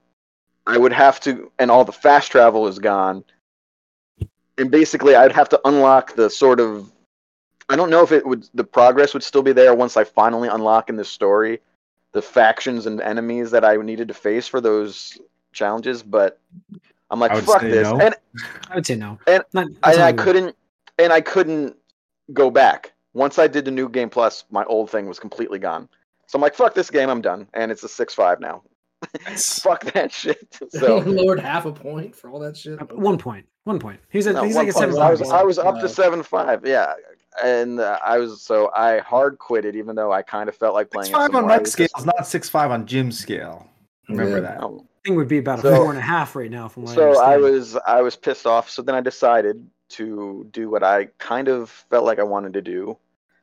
I 0.66 0.76
would 0.78 0.92
have 0.92 1.18
to 1.20 1.50
and 1.58 1.70
all 1.70 1.84
the 1.84 1.92
fast 1.92 2.30
travel 2.30 2.66
is 2.66 2.78
gone. 2.78 3.24
And 4.58 4.70
basically 4.70 5.14
I'd 5.14 5.32
have 5.32 5.48
to 5.50 5.60
unlock 5.64 6.14
the 6.14 6.28
sort 6.28 6.60
of 6.60 6.90
I 7.70 7.76
don't 7.76 7.90
know 7.90 8.02
if 8.02 8.12
it 8.12 8.26
would 8.26 8.48
the 8.54 8.64
progress 8.64 9.14
would 9.14 9.22
still 9.22 9.42
be 9.42 9.52
there 9.52 9.74
once 9.74 9.96
I 9.96 10.04
finally 10.04 10.48
unlock 10.48 10.88
in 10.90 10.96
this 10.96 11.08
story 11.08 11.60
the 12.12 12.22
factions 12.22 12.86
and 12.86 13.00
enemies 13.00 13.50
that 13.50 13.64
I 13.64 13.76
needed 13.76 14.08
to 14.08 14.14
face 14.14 14.48
for 14.48 14.60
those 14.62 15.18
challenges, 15.52 16.02
but 16.02 16.40
I'm 17.10 17.20
like, 17.20 17.32
fuck 17.44 17.60
this. 17.60 17.86
no. 17.86 18.00
And 18.00 18.14
I 18.70 18.74
would 18.74 18.86
say 18.86 18.96
no. 18.96 19.18
And- 19.26 19.44
Not- 19.52 19.66
and 19.66 20.02
I 20.02 20.12
couldn't 20.12 20.56
and 20.98 21.12
I 21.12 21.20
couldn't 21.20 21.76
go 22.32 22.50
back. 22.50 22.92
Once 23.14 23.38
I 23.38 23.46
did 23.46 23.64
the 23.64 23.70
new 23.70 23.88
game 23.88 24.10
plus, 24.10 24.44
my 24.50 24.64
old 24.64 24.90
thing 24.90 25.06
was 25.06 25.18
completely 25.18 25.58
gone. 25.58 25.88
So 26.26 26.36
I'm 26.36 26.42
like, 26.42 26.54
fuck 26.54 26.74
this 26.74 26.90
game, 26.90 27.08
I'm 27.08 27.22
done. 27.22 27.46
And 27.54 27.70
it's 27.72 27.82
a 27.84 27.88
six 27.88 28.14
five 28.14 28.40
now. 28.40 28.62
Nice. 29.26 29.60
Fuck 29.60 29.84
that 29.92 30.12
shit. 30.12 30.58
So 30.70 30.78
So 30.78 30.98
lowered 30.98 31.40
half 31.40 31.64
a 31.66 31.72
point 31.72 32.14
for 32.14 32.30
all 32.30 32.38
that 32.40 32.56
shit. 32.56 32.80
Uh, 32.80 32.84
One 32.86 33.16
point. 33.18 33.46
One 33.64 33.78
point. 33.78 34.00
He's 34.08 34.26
at 34.26 34.34
no, 34.34 34.42
he's 34.44 34.54
one 34.56 34.66
like 34.66 34.74
a 34.74 34.78
seven. 34.78 34.98
I 34.98 35.10
was 35.10 35.20
five. 35.20 35.30
I 35.32 35.42
was 35.44 35.58
up 35.58 35.80
to 35.80 35.88
seven 35.88 36.22
five, 36.22 36.66
yeah. 36.66 36.94
And 37.44 37.78
uh, 37.80 37.98
I 38.04 38.18
was 38.18 38.42
so 38.42 38.70
I 38.74 38.98
hard 39.00 39.38
quit 39.38 39.64
it, 39.64 39.76
even 39.76 39.94
though 39.94 40.10
I 40.12 40.22
kind 40.22 40.48
of 40.48 40.56
felt 40.56 40.74
like 40.74 40.90
playing 40.90 41.06
Six 41.06 41.16
five 41.16 41.34
on 41.34 41.42
more. 41.42 41.50
I 41.50 41.54
Mike 41.56 41.60
was 41.62 41.72
scale 41.72 41.86
just- 41.88 42.00
is 42.00 42.06
not 42.06 42.26
six 42.26 42.48
five 42.48 42.70
on 42.70 42.86
Jim's 42.86 43.18
scale. 43.18 43.68
Remember 44.08 44.36
Yeah. 44.36 44.40
that. 44.40 44.62
oh, 44.62 44.84
thing 45.04 45.14
would 45.16 45.28
be 45.28 45.38
about 45.38 45.58
a 45.60 45.62
So- 45.62 45.76
four 45.76 45.90
and 45.90 45.98
a 45.98 46.02
half 46.02 46.34
right 46.34 46.50
now. 46.50 46.66
From 46.68 46.84
what 46.84 46.94
so 46.94 47.20
I 47.20 47.34
I 47.34 47.36
was 47.36 47.76
I 47.86 48.00
was 48.02 48.16
pissed 48.16 48.46
off. 48.46 48.68
So 48.70 48.82
then 48.82 48.94
I 48.94 49.00
decided 49.00 49.64
to 49.90 50.46
do 50.50 50.70
what 50.70 50.82
I 50.82 51.06
kind 51.18 51.48
of 51.48 51.70
felt 51.70 52.04
like 52.04 52.18
I 52.18 52.24
wanted 52.24 52.54
to 52.54 52.62
do, 52.62 52.96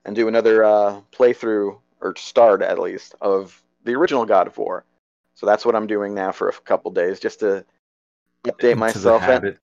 and 0.05 0.15
do 0.15 0.27
another 0.27 0.63
uh, 0.63 0.99
playthrough 1.11 1.77
or 2.01 2.15
start 2.17 2.61
at 2.63 2.79
least 2.79 3.15
of 3.21 3.61
the 3.83 3.93
original 3.93 4.25
God 4.25 4.47
of 4.47 4.57
War. 4.57 4.83
So 5.35 5.45
that's 5.45 5.65
what 5.65 5.75
I'm 5.75 5.85
doing 5.87 6.13
now 6.13 6.31
for 6.31 6.49
a 6.49 6.53
couple 6.53 6.91
days, 6.91 7.19
just 7.19 7.39
to 7.41 7.63
update 8.45 8.63
Into 8.71 8.75
myself 8.77 9.21
the 9.21 9.33
and 9.33 9.57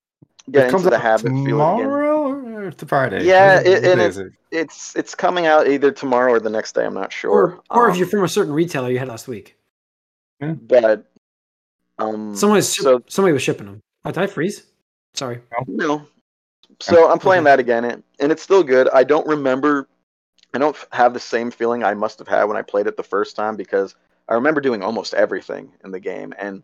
get 0.51 0.67
it 0.67 0.71
comes 0.71 0.85
into 0.85 0.91
the 0.91 0.97
out 0.97 1.03
habit. 1.03 1.23
Feel 1.29 1.39
it 1.39 1.47
tomorrow 1.49 2.23
or 2.67 2.71
the 2.71 2.87
Friday. 2.87 3.25
Yeah, 3.25 3.61
it- 3.61 3.85
and 3.85 4.01
it- 4.01 4.07
is 4.11 4.19
it? 4.19 4.33
It's 4.51 4.95
it's 4.97 5.15
coming 5.15 5.47
out 5.47 5.67
either 5.67 5.91
tomorrow 5.91 6.33
or 6.33 6.41
the 6.41 6.51
next 6.51 6.75
day. 6.75 6.85
I'm 6.85 6.93
not 6.95 7.11
sure. 7.13 7.31
or 7.31 7.63
or 7.71 7.89
if 7.89 7.97
you're 7.97 8.05
Um, 8.07 8.11
from 8.11 8.25
a 8.25 8.29
certain 8.29 8.53
retailer 8.53 8.91
you 8.91 8.99
had 8.99 9.09
last 9.09 9.27
week. 9.29 9.57
but 10.41 11.11
um, 11.99 12.35
Someone 12.37 12.57
was 12.57 12.75
so 12.75 13.03
somebody 13.09 13.33
was 13.33 13.43
shipping 13.43 13.67
them. 13.67 13.81
Oh, 14.05 14.11
did 14.11 14.23
I 14.23 14.27
freeze? 14.27 14.67
Sorry. 15.15 15.41
No. 15.67 16.07
So 16.81 17.09
I'm 17.11 17.19
playing 17.19 17.45
that 17.45 17.61
again, 17.61 17.85
and, 17.85 18.03
and 18.19 18.33
it's 18.33 18.43
still 18.43 18.63
good. 18.65 18.89
I 18.93 19.05
don't 19.05 19.27
remember. 19.27 19.89
I 20.53 20.59
don't 20.59 20.77
have 20.93 21.15
the 21.15 21.21
same 21.21 21.51
feeling 21.51 21.85
I 21.85 21.95
must 21.95 22.19
have 22.19 22.27
had 22.29 22.45
when 22.45 22.57
I 22.57 22.63
played 22.63 22.87
it 22.87 22.97
the 22.97 23.03
first 23.03 23.37
time 23.37 23.57
because 23.57 23.95
I 24.29 24.35
remember 24.35 24.61
doing 24.61 24.83
almost 24.83 25.15
everything 25.15 25.73
in 25.85 25.91
the 25.91 26.01
game, 26.01 26.33
and 26.39 26.63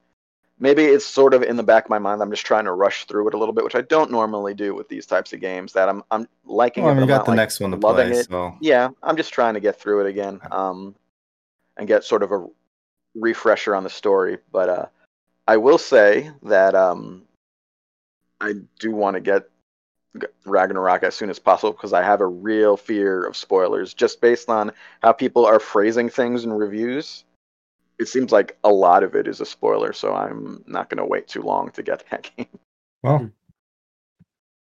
maybe 0.59 0.85
it's 0.85 1.05
sort 1.05 1.35
of 1.35 1.43
in 1.43 1.57
the 1.57 1.63
back 1.63 1.85
of 1.85 1.91
my 1.91 1.99
mind. 1.99 2.23
I'm 2.23 2.31
just 2.31 2.47
trying 2.47 2.65
to 2.65 2.73
rush 2.73 3.05
through 3.05 3.29
it 3.29 3.35
a 3.35 3.39
little 3.39 3.55
bit, 3.55 3.65
which 3.65 3.75
I 3.75 3.83
don't 3.83 4.11
normally 4.11 4.55
do 4.55 4.75
with 4.75 4.89
these 4.89 5.07
types 5.07 5.33
of 5.33 5.41
games. 5.41 5.73
That 5.73 5.89
I'm 5.89 6.03
I'm 6.11 6.29
liking 6.45 6.85
Well, 6.85 6.97
it. 6.97 7.01
you 7.01 7.07
got 7.07 7.25
the 7.25 7.33
like, 7.33 7.37
next 7.37 7.61
one 7.61 7.71
to 7.73 7.77
loving 7.77 8.09
play, 8.09 8.19
it. 8.21 8.29
so 8.29 8.57
yeah, 8.61 8.89
I'm 9.03 9.17
just 9.17 9.33
trying 9.33 9.55
to 9.55 9.61
get 9.61 9.79
through 9.81 10.07
it 10.07 10.09
again, 10.11 10.41
um, 10.51 10.95
and 11.77 11.87
get 11.87 12.05
sort 12.05 12.23
of 12.23 12.33
a 12.33 12.47
refresher 13.15 13.75
on 13.75 13.85
the 13.85 13.91
story. 13.91 14.39
But 14.53 14.69
uh, 14.69 14.87
I 15.47 15.57
will 15.57 15.79
say 15.79 16.31
that 16.45 16.75
um, 16.75 17.23
I 18.41 18.55
do 18.79 18.93
want 18.93 19.15
to 19.15 19.21
get 19.21 19.49
Ragnarok 20.45 21.03
as 21.03 21.15
soon 21.15 21.31
as 21.31 21.39
possible 21.39 21.73
because 21.73 21.93
I 21.93 22.03
have 22.03 22.21
a 22.21 22.27
real 22.27 22.77
fear 22.77 23.25
of 23.25 23.37
spoilers, 23.37 23.95
just 23.95 24.21
based 24.21 24.49
on 24.49 24.73
how 25.03 25.13
people 25.13 25.45
are 25.45 25.61
phrasing 25.61 26.09
things 26.09 26.45
in 26.45 26.53
reviews. 26.53 27.25
It 27.99 28.07
seems 28.09 28.31
like 28.33 28.57
a 28.65 28.71
lot 28.71 29.03
of 29.03 29.15
it 29.15 29.27
is 29.27 29.41
a 29.41 29.47
spoiler, 29.47 29.93
so 29.93 30.15
I'm 30.15 30.63
not 30.67 30.89
going 30.89 30.99
to 30.99 31.05
wait 31.05 31.27
too 31.29 31.43
long 31.43 31.71
to 31.73 31.83
get 31.83 32.05
that 32.11 32.31
game. 32.37 32.47
well, 33.03 33.29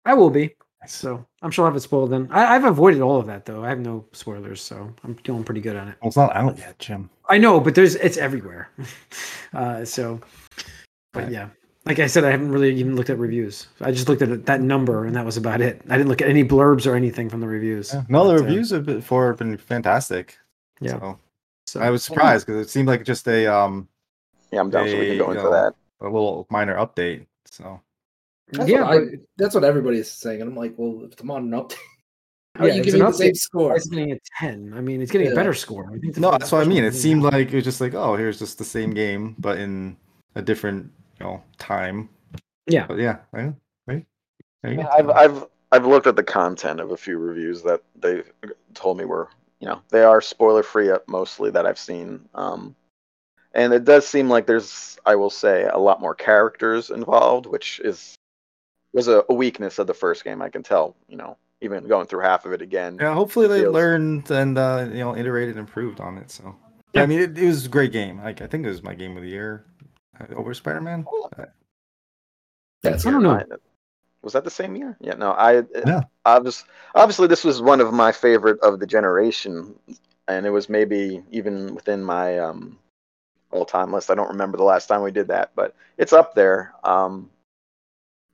I 0.05 0.15
will 0.15 0.31
be. 0.31 0.55
So 0.87 1.25
I'm 1.41 1.51
sure 1.51 1.65
I'll 1.65 1.71
have 1.71 1.77
it 1.77 1.81
spoiled 1.81 2.11
then. 2.11 2.29
I, 2.31 2.55
I've 2.55 2.65
avoided 2.65 3.01
all 3.01 3.19
of 3.19 3.27
that 3.27 3.47
though. 3.47 3.65
I 3.65 3.71
have 3.71 3.79
no 3.81 4.05
spoilers, 4.13 4.61
so 4.61 4.93
I'm 5.03 5.15
doing 5.25 5.43
pretty 5.43 5.63
good 5.63 5.77
on 5.77 5.89
it. 5.89 5.97
Well, 6.03 6.09
it's 6.09 6.17
not 6.17 6.37
out 6.37 6.59
yet, 6.59 6.79
Jim. 6.79 7.09
I 7.31 7.39
know, 7.39 7.59
but 7.59 7.75
there's 7.75 7.95
it's 7.97 8.19
everywhere. 8.19 8.69
uh, 9.55 9.85
so, 9.87 10.21
but 11.15 11.23
Right. 11.25 11.33
yeah, 11.33 11.49
like 11.87 12.01
I 12.01 12.07
said, 12.07 12.25
I 12.25 12.31
haven't 12.31 12.51
really 12.53 12.75
even 12.75 12.97
looked 12.97 13.09
at 13.09 13.19
reviews. 13.19 13.69
I 13.81 13.93
just 13.93 14.11
looked 14.11 14.21
at 14.21 14.45
that 14.45 14.61
number, 14.61 15.07
and 15.07 15.17
that 15.17 15.25
was 15.25 15.39
about 15.39 15.63
it. 15.63 15.81
I 15.89 15.97
didn't 15.97 16.09
look 16.11 16.21
at 16.21 16.29
any 16.29 16.45
blurbs 16.45 16.87
or 16.87 16.95
anything 16.97 17.31
from 17.31 17.41
the 17.41 17.49
reviews. 17.49 17.95
Yeah. 17.95 18.03
No, 18.11 18.27
the 18.29 18.35
But, 18.35 18.41
uh, 18.41 18.45
reviews 18.45 18.69
have 18.73 18.85
been 18.85 19.01
for 19.01 19.29
have 19.29 19.39
been 19.39 19.57
fantastic. 19.57 20.37
Yeah. 20.83 20.99
So, 20.99 21.19
So 21.75 21.81
I 21.81 21.91
was 21.91 22.05
surprised 22.05 22.47
because 22.47 22.65
it 22.65 22.71
seemed 22.71 22.87
like 22.87 23.05
just 23.05 23.27
a 23.27 23.53
um 23.53 23.89
Yeah, 24.53 24.61
I'm 24.61 24.71
down 24.71 24.89
so 24.89 24.97
we 24.97 25.07
can 25.07 25.19
go 25.19 25.31
into 25.33 25.43
yo. 25.43 25.51
that. 25.51 25.75
a 26.01 26.05
little 26.05 26.47
minor 26.49 26.77
update. 26.77 27.27
So 27.47 27.81
That's 28.53 28.71
yeah, 28.71 28.83
what 28.83 28.97
I, 28.97 29.01
that's 29.37 29.57
what 29.57 29.65
everybody's 29.65 30.09
saying, 30.09 30.41
and 30.41 30.51
I'm 30.51 30.57
like, 30.57 30.75
well, 30.77 31.03
if 31.05 31.15
it's 31.15 31.23
a 31.23 31.27
modern 31.27 31.51
update, 31.51 31.75
how 32.55 32.67
Yeah, 32.67 32.75
you 32.75 32.83
it's 32.83 32.87
giving 32.87 33.01
an 33.01 33.07
the 33.09 33.13
same 33.13 33.33
update. 33.33 33.37
score? 33.39 33.75
it's 33.77 33.89
getting 33.89 34.13
a 34.13 34.19
ten. 34.39 34.73
I 34.77 34.81
mean, 34.83 35.03
it's 35.03 35.11
getting 35.11 35.33
a 35.33 35.35
better 35.35 35.53
score. 35.53 35.91
I 35.93 35.99
think 35.99 36.17
no, 36.17 36.31
that's 36.31 36.53
what 36.53 36.65
I 36.65 36.69
mean. 36.69 36.85
It 36.85 36.95
seemed 36.95 37.25
like 37.25 37.49
it 37.49 37.55
was 37.57 37.65
just 37.65 37.81
like, 37.81 37.95
oh, 37.95 38.15
here's 38.15 38.39
just 38.39 38.57
the 38.59 38.65
same 38.65 38.95
game, 38.95 39.35
but 39.41 39.59
in 39.59 39.97
a 40.37 40.43
different, 40.43 40.93
you 41.19 41.27
know, 41.27 41.43
time. 41.59 42.09
Yeah. 42.69 42.87
But 42.87 42.99
yeah, 42.99 43.17
right. 43.33 43.53
right? 43.89 44.07
There 44.63 44.73
you 44.73 44.77
go. 44.79 44.89
I've 44.89 45.11
I've 45.11 45.45
I've 45.73 45.87
looked 45.87 46.07
at 46.07 46.15
the 46.15 46.23
content 46.23 46.79
of 46.79 46.93
a 46.93 46.97
few 46.97 47.19
reviews 47.19 47.65
that 47.65 47.83
they 47.97 48.23
told 48.75 48.97
me 48.97 49.07
were 49.07 49.29
you 49.65 49.71
know 49.71 49.81
they 49.89 50.03
are 50.03 50.21
spoiler 50.21 50.63
free 50.63 50.91
mostly 51.07 51.51
that 51.51 51.65
I've 51.65 51.79
seen. 51.79 52.21
Um, 52.35 52.77
and 53.55 53.73
it 53.73 53.85
does 53.85 54.07
seem 54.07 54.29
like 54.29 54.47
there's 54.47 54.99
I 55.07 55.17
will 55.17 55.31
say 55.31 55.65
a 55.65 55.79
lot 55.79 56.03
more 56.03 56.15
characters 56.15 56.91
involved, 56.91 57.47
which 57.47 57.81
is 57.83 58.15
was 58.93 59.09
a, 59.09 59.25
a 59.31 59.33
weakness 59.33 59.79
of 59.79 59.87
the 59.87 59.95
first 59.95 60.23
game. 60.23 60.43
I 60.43 60.51
can 60.51 60.63
tell. 60.63 60.97
You 61.09 61.17
know, 61.17 61.39
even 61.63 61.89
going 61.89 62.07
through 62.07 62.21
half 62.21 62.45
of 62.45 62.53
it 62.53 62.61
again. 62.61 62.99
Yeah, 63.01 63.15
hopefully 63.15 63.49
they 63.49 63.63
feels- 63.63 63.73
learned 63.73 64.31
and 64.31 64.59
uh, 64.59 64.87
you 64.93 64.99
know 64.99 65.17
iterated, 65.17 65.57
and 65.57 65.61
improved 65.67 65.99
on 65.99 66.19
it. 66.19 66.31
So 66.31 66.55
Yeah. 66.93 67.05
I 67.05 67.07
mean, 67.07 67.21
it, 67.21 67.39
it 67.39 67.47
was 67.47 67.65
a 67.65 67.71
great 67.71 67.91
game. 67.93 68.21
Like 68.21 68.43
I 68.43 68.47
think 68.47 68.67
it 68.67 68.69
was 68.69 68.83
my 68.83 68.93
game 68.95 69.17
of 69.17 69.23
the 69.23 69.31
year 69.31 69.65
uh, 70.21 70.27
over 70.35 70.53
Spider 70.53 70.83
Man. 70.83 71.07
That's 72.83 73.07
I 73.07 73.11
don't 73.11 73.23
know. 73.23 73.31
I- 73.31 73.45
Was 74.25 74.33
that 74.33 74.45
the 74.45 74.51
same 74.51 74.75
year? 74.75 74.97
Yeah, 75.01 75.15
no, 75.15 75.33
I 75.33 75.65
Yeah. 75.87 76.03
obviously, 76.25 76.69
obviously 76.95 77.29
this 77.29 77.45
was 77.45 77.61
one 77.61 77.81
of 77.81 77.93
my 77.93 78.13
favorite 78.13 78.61
of 78.61 78.81
the 78.81 78.87
generation, 78.87 79.79
and 80.27 80.47
it 80.47 80.51
was 80.51 80.69
maybe 80.69 81.23
even 81.31 81.75
within 81.75 82.03
my 82.03 82.39
um, 82.39 82.79
all-time 83.51 83.93
list. 83.93 84.11
I 84.11 84.15
don't 84.15 84.31
remember 84.31 84.57
the 84.57 84.65
last 84.65 84.87
time 84.87 85.03
we 85.03 85.13
did 85.13 85.29
that, 85.29 85.53
but 85.55 85.75
it's 85.99 86.13
up 86.13 86.35
there. 86.35 86.75
Um, 86.83 87.31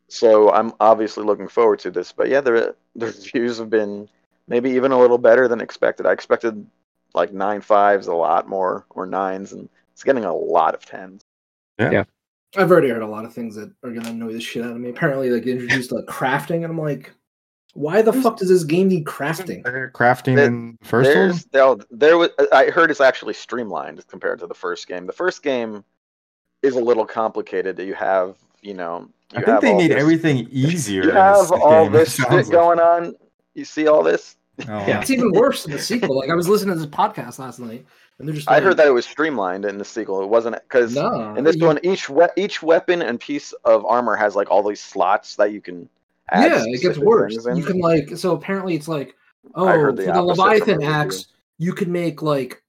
so 0.08 0.50
I'm 0.50 0.72
obviously 0.80 1.24
looking 1.24 1.48
forward 1.48 1.80
to 1.80 1.90
this. 1.90 2.12
But 2.12 2.28
yeah, 2.28 2.40
the 2.40 2.76
the 2.94 3.06
reviews 3.06 3.58
have 3.58 3.70
been 3.70 4.08
maybe 4.48 4.70
even 4.70 4.92
a 4.92 4.98
little 4.98 5.18
better 5.18 5.48
than 5.48 5.60
expected. 5.60 6.06
I 6.06 6.12
expected 6.12 6.66
like 7.14 7.32
nine 7.32 7.60
fives, 7.60 8.06
a 8.06 8.14
lot 8.14 8.48
more, 8.48 8.86
or 8.90 9.06
nines, 9.06 9.52
and 9.52 9.68
it's 9.92 10.04
getting 10.04 10.24
a 10.24 10.34
lot 10.34 10.74
of 10.74 10.84
tens. 10.84 11.22
I've 12.56 12.70
already 12.70 12.88
heard 12.88 13.02
a 13.02 13.06
lot 13.06 13.24
of 13.24 13.32
things 13.32 13.54
that 13.56 13.72
are 13.84 13.90
gonna 13.92 14.10
annoy 14.10 14.32
the 14.32 14.40
shit 14.40 14.64
out 14.64 14.72
of 14.72 14.78
me. 14.78 14.90
Apparently, 14.90 15.30
like 15.30 15.44
they 15.44 15.52
introduced 15.52 15.92
like 15.92 16.06
crafting, 16.06 16.56
and 16.56 16.66
I'm 16.66 16.78
like, 16.80 17.12
why 17.74 18.02
the 18.02 18.12
fuck 18.12 18.38
does 18.38 18.48
this 18.48 18.64
game 18.64 18.88
need 18.88 19.04
crafting? 19.04 19.62
They're 19.62 19.92
crafting 19.94 20.34
There- 20.36 20.46
in 20.46 20.76
the 20.80 20.86
first 20.88 21.08
one. 21.08 21.14
There's 21.16 21.44
there, 21.46 21.74
there 21.90 22.18
was 22.18 22.30
uh, 22.38 22.46
I 22.52 22.70
heard 22.70 22.90
it's 22.90 23.00
actually 23.00 23.34
streamlined 23.34 24.04
compared 24.08 24.40
to 24.40 24.46
the 24.46 24.54
first 24.54 24.88
game. 24.88 25.06
The 25.06 25.12
first 25.12 25.42
game 25.42 25.84
is 26.62 26.74
a 26.74 26.80
little 26.80 27.06
complicated. 27.06 27.76
That 27.76 27.84
you 27.86 27.94
have 27.94 28.36
you 28.62 28.74
know 28.74 29.08
you 29.32 29.38
I 29.38 29.42
think 29.44 29.60
they 29.60 29.70
all 29.70 29.78
made 29.78 29.90
this- 29.92 30.00
everything 30.00 30.48
easier. 30.50 31.04
You 31.04 31.10
have 31.12 31.38
this 31.42 31.50
all 31.52 31.84
game, 31.84 31.92
this 31.92 32.14
sounds 32.14 32.46
shit 32.46 32.52
going 32.52 32.80
on. 32.80 33.14
You 33.54 33.64
see 33.64 33.86
all 33.86 34.02
this. 34.02 34.36
Oh, 34.62 34.64
Yeah. 34.86 35.00
It's 35.00 35.10
even 35.10 35.30
worse 35.32 35.64
in 35.66 35.72
the 35.72 35.78
sequel. 35.78 36.18
Like 36.18 36.30
I 36.30 36.34
was 36.34 36.48
listening 36.48 36.74
to 36.74 36.80
this 36.80 36.90
podcast 36.90 37.38
last 37.38 37.60
night, 37.60 37.86
and 38.20 38.28
they're 38.28 38.34
just. 38.34 38.48
I 38.48 38.60
heard 38.60 38.76
that 38.76 38.86
it 38.86 38.92
was 38.92 39.06
streamlined 39.06 39.64
in 39.64 39.78
the 39.78 39.84
sequel. 39.84 40.22
It 40.22 40.28
wasn't 40.28 40.56
because 40.56 40.94
No, 40.94 41.34
in 41.34 41.42
this 41.42 41.56
one 41.56 41.80
each 41.82 42.08
we- 42.08 42.26
each 42.36 42.62
weapon 42.62 43.02
and 43.02 43.18
piece 43.18 43.52
of 43.64 43.84
armor 43.86 44.14
has 44.14 44.36
like 44.36 44.50
all 44.50 44.62
these 44.62 44.80
slots 44.80 45.34
that 45.36 45.52
you 45.52 45.60
can. 45.60 45.88
Add 46.32 46.52
yeah, 46.52 46.64
it 46.66 46.80
gets 46.80 46.98
worse. 46.98 47.34
You 47.56 47.64
can 47.64 47.80
like 47.80 48.16
so 48.16 48.36
apparently 48.36 48.76
it's 48.76 48.86
like 48.86 49.16
oh 49.56 49.66
I 49.66 49.74
for 49.74 49.92
the, 49.92 50.04
the 50.04 50.22
Leviathan 50.22 50.82
axe 50.82 51.26
you 51.58 51.72
can 51.72 51.90
make 51.90 52.22
like 52.22 52.62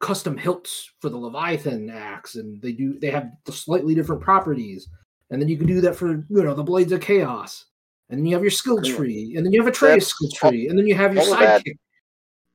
custom 0.00 0.36
hilts 0.36 0.90
for 1.00 1.08
the 1.08 1.16
Leviathan 1.16 1.88
axe 1.88 2.34
and 2.34 2.60
they 2.60 2.72
do 2.72 2.98
they 2.98 3.10
have 3.10 3.30
the 3.44 3.52
slightly 3.52 3.94
different 3.94 4.20
properties 4.20 4.88
and 5.30 5.40
then 5.40 5.48
you 5.48 5.56
can 5.56 5.66
do 5.66 5.80
that 5.80 5.96
for 5.96 6.08
you 6.08 6.42
know 6.42 6.52
the 6.52 6.62
blades 6.62 6.92
of 6.92 7.00
chaos 7.00 7.66
and 8.10 8.18
then 8.18 8.26
you 8.26 8.34
have 8.34 8.42
your 8.42 8.50
skill 8.50 8.82
tree 8.82 9.34
and 9.36 9.46
then 9.46 9.52
you 9.52 9.60
have 9.60 9.66
a 9.66 9.70
Atreus 9.70 10.08
skill 10.08 10.28
tree 10.30 10.68
and 10.68 10.78
then 10.78 10.86
you 10.86 10.94
have 10.94 11.14
your 11.14 11.22
all 11.22 11.34
sidekick. 11.34 11.78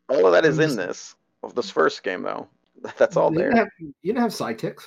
all 0.09 0.27
of 0.27 0.31
that 0.33 0.45
is 0.45 0.59
in 0.59 0.75
this 0.75 1.15
of 1.43 1.55
this 1.55 1.69
first 1.69 2.03
game 2.03 2.23
though. 2.23 2.47
That's 2.97 3.15
all 3.17 3.31
you 3.31 3.39
there. 3.39 3.49
didn't 3.49 3.57
have, 3.57 3.67
you 3.79 3.93
didn't 4.13 4.21
have 4.21 4.31
sidekicks. 4.31 4.83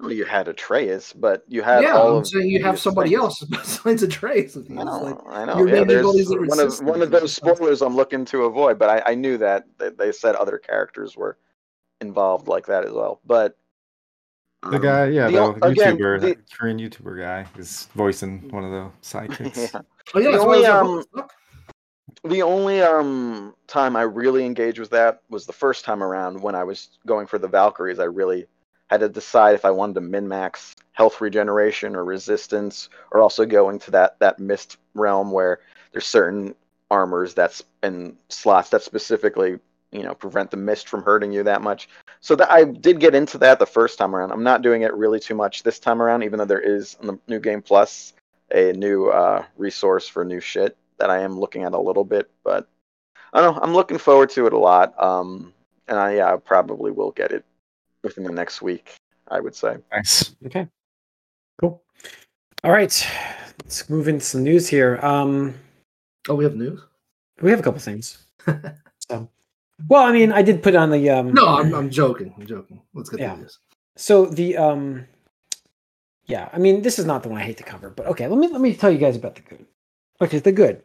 Well, 0.00 0.10
you 0.10 0.24
had 0.24 0.48
Atreus, 0.48 1.12
but 1.12 1.44
you 1.46 1.62
had 1.62 1.82
Yeah, 1.84 1.94
all 1.94 2.16
I'm 2.16 2.22
of 2.22 2.26
saying 2.26 2.48
you 2.48 2.60
have 2.64 2.80
somebody 2.80 3.10
things. 3.10 3.20
else 3.22 3.40
besides 3.50 4.02
Atreus. 4.02 4.56
I 4.56 4.60
know, 4.72 4.82
like, 4.98 5.16
I 5.28 5.44
know. 5.44 5.64
Yeah, 5.66 5.84
there's 5.84 6.28
one 6.28 6.58
of 6.58 6.80
one 6.80 7.02
of 7.02 7.10
those 7.12 7.34
spoilers 7.34 7.82
I'm 7.82 7.94
looking 7.94 8.24
to 8.26 8.44
avoid, 8.44 8.78
but 8.80 8.88
I, 8.90 9.12
I 9.12 9.14
knew 9.14 9.38
that 9.38 9.66
they, 9.78 9.90
they 9.90 10.10
said 10.10 10.34
other 10.34 10.58
characters 10.58 11.16
were 11.16 11.38
involved 12.00 12.48
like 12.48 12.66
that 12.66 12.84
as 12.84 12.90
well. 12.92 13.20
But 13.24 13.56
The 14.62 14.76
um, 14.76 14.82
guy, 14.82 15.06
yeah, 15.08 15.26
the 15.26 15.32
the, 15.34 15.40
o- 15.40 15.52
again, 15.70 15.98
YouTuber, 15.98 16.20
the- 16.20 16.26
that 16.28 16.50
Korean 16.52 16.78
YouTuber 16.80 17.20
guy 17.20 17.46
is 17.56 17.88
voicing 17.94 18.48
one 18.50 18.64
of 18.64 18.72
the 18.72 18.90
sidekicks. 19.08 19.56
yeah. 19.74 19.80
oh 20.14 20.18
yeah, 20.18 20.30
The 20.32 20.32
that's 20.32 20.44
why 20.44 20.54
I 20.54 20.56
was 20.56 20.66
only, 20.66 20.66
um, 20.66 21.04
what 21.12 21.30
the 22.24 22.42
only 22.42 22.80
um 22.80 23.54
time 23.66 23.96
I 23.96 24.02
really 24.02 24.44
engaged 24.44 24.78
with 24.78 24.90
that 24.90 25.22
was 25.28 25.46
the 25.46 25.52
first 25.52 25.84
time 25.84 26.02
around 26.02 26.40
when 26.40 26.54
I 26.54 26.64
was 26.64 26.88
going 27.06 27.26
for 27.26 27.38
the 27.38 27.48
Valkyries. 27.48 27.98
I 27.98 28.04
really 28.04 28.46
had 28.90 29.00
to 29.00 29.08
decide 29.08 29.54
if 29.54 29.64
I 29.64 29.70
wanted 29.70 29.94
to 29.94 30.02
min 30.02 30.28
max 30.28 30.74
health 30.92 31.20
regeneration 31.20 31.96
or 31.96 32.04
resistance, 32.04 32.88
or 33.10 33.20
also 33.20 33.44
go 33.44 33.70
into 33.70 33.90
that 33.90 34.18
that 34.20 34.38
mist 34.38 34.76
realm 34.94 35.32
where 35.32 35.60
there's 35.92 36.06
certain 36.06 36.54
armors 36.90 37.34
that's 37.34 37.62
and 37.82 38.16
slots 38.28 38.68
that 38.68 38.82
specifically 38.82 39.58
you 39.90 40.02
know 40.02 40.14
prevent 40.14 40.50
the 40.50 40.56
mist 40.56 40.88
from 40.88 41.02
hurting 41.02 41.32
you 41.32 41.42
that 41.42 41.62
much. 41.62 41.88
So 42.20 42.36
that 42.36 42.52
I 42.52 42.64
did 42.64 43.00
get 43.00 43.16
into 43.16 43.38
that 43.38 43.58
the 43.58 43.66
first 43.66 43.98
time 43.98 44.14
around. 44.14 44.30
I'm 44.30 44.44
not 44.44 44.62
doing 44.62 44.82
it 44.82 44.94
really 44.94 45.18
too 45.18 45.34
much 45.34 45.64
this 45.64 45.80
time 45.80 46.00
around, 46.00 46.22
even 46.22 46.38
though 46.38 46.44
there 46.44 46.60
is 46.60 46.96
on 47.00 47.08
the 47.08 47.18
new 47.26 47.40
game 47.40 47.62
plus 47.62 48.12
a 48.54 48.72
new 48.74 49.08
uh, 49.08 49.44
resource 49.56 50.06
for 50.06 50.24
new 50.24 50.38
shit 50.38 50.76
that 51.02 51.10
I 51.10 51.18
am 51.18 51.36
looking 51.36 51.64
at 51.64 51.72
a 51.72 51.80
little 51.80 52.04
bit, 52.04 52.30
but 52.44 52.68
I 53.32 53.40
don't 53.40 53.56
know. 53.56 53.60
I'm 53.60 53.74
looking 53.74 53.98
forward 53.98 54.30
to 54.30 54.46
it 54.46 54.52
a 54.52 54.58
lot. 54.58 54.94
Um, 55.02 55.52
and 55.88 55.98
I, 55.98 56.14
yeah, 56.14 56.32
I 56.32 56.36
probably 56.36 56.92
will 56.92 57.10
get 57.10 57.32
it 57.32 57.44
within 58.04 58.22
the 58.22 58.30
next 58.30 58.62
week. 58.62 58.94
I 59.26 59.40
would 59.40 59.56
say. 59.56 59.78
Nice. 59.92 60.36
Okay. 60.46 60.68
Cool. 61.60 61.82
All 62.62 62.70
right. 62.70 62.94
Let's 63.64 63.90
move 63.90 64.06
into 64.06 64.24
some 64.24 64.44
news 64.44 64.68
here. 64.68 65.00
Um, 65.02 65.54
Oh, 66.28 66.36
we 66.36 66.44
have 66.44 66.54
news. 66.54 66.80
we 67.40 67.50
have 67.50 67.58
a 67.58 67.64
couple 67.64 67.80
things. 67.80 68.26
so, 69.10 69.28
well, 69.88 70.04
I 70.04 70.12
mean, 70.12 70.30
I 70.30 70.40
did 70.42 70.62
put 70.62 70.76
on 70.76 70.90
the 70.92 71.10
um. 71.10 71.32
No, 71.34 71.48
I'm, 71.48 71.74
I'm 71.74 71.90
joking. 71.90 72.32
I'm 72.38 72.46
joking. 72.46 72.80
Let's 72.94 73.10
get 73.10 73.18
Yeah. 73.18 73.34
to 73.34 73.42
this. 73.42 73.58
So 73.96 74.26
the 74.26 74.56
um. 74.56 75.04
Yeah, 76.26 76.48
I 76.52 76.58
mean, 76.58 76.82
this 76.82 77.00
is 77.00 77.06
not 77.06 77.24
the 77.24 77.28
one 77.28 77.40
I 77.40 77.44
hate 77.44 77.56
to 77.56 77.64
cover, 77.64 77.90
but 77.90 78.06
okay. 78.06 78.28
Let 78.28 78.38
me 78.38 78.46
let 78.46 78.60
me 78.60 78.72
tell 78.74 78.92
you 78.92 78.98
guys 78.98 79.16
about 79.16 79.34
the 79.34 79.40
good. 79.40 79.66
Okay, 80.20 80.38
the 80.38 80.52
good. 80.52 80.82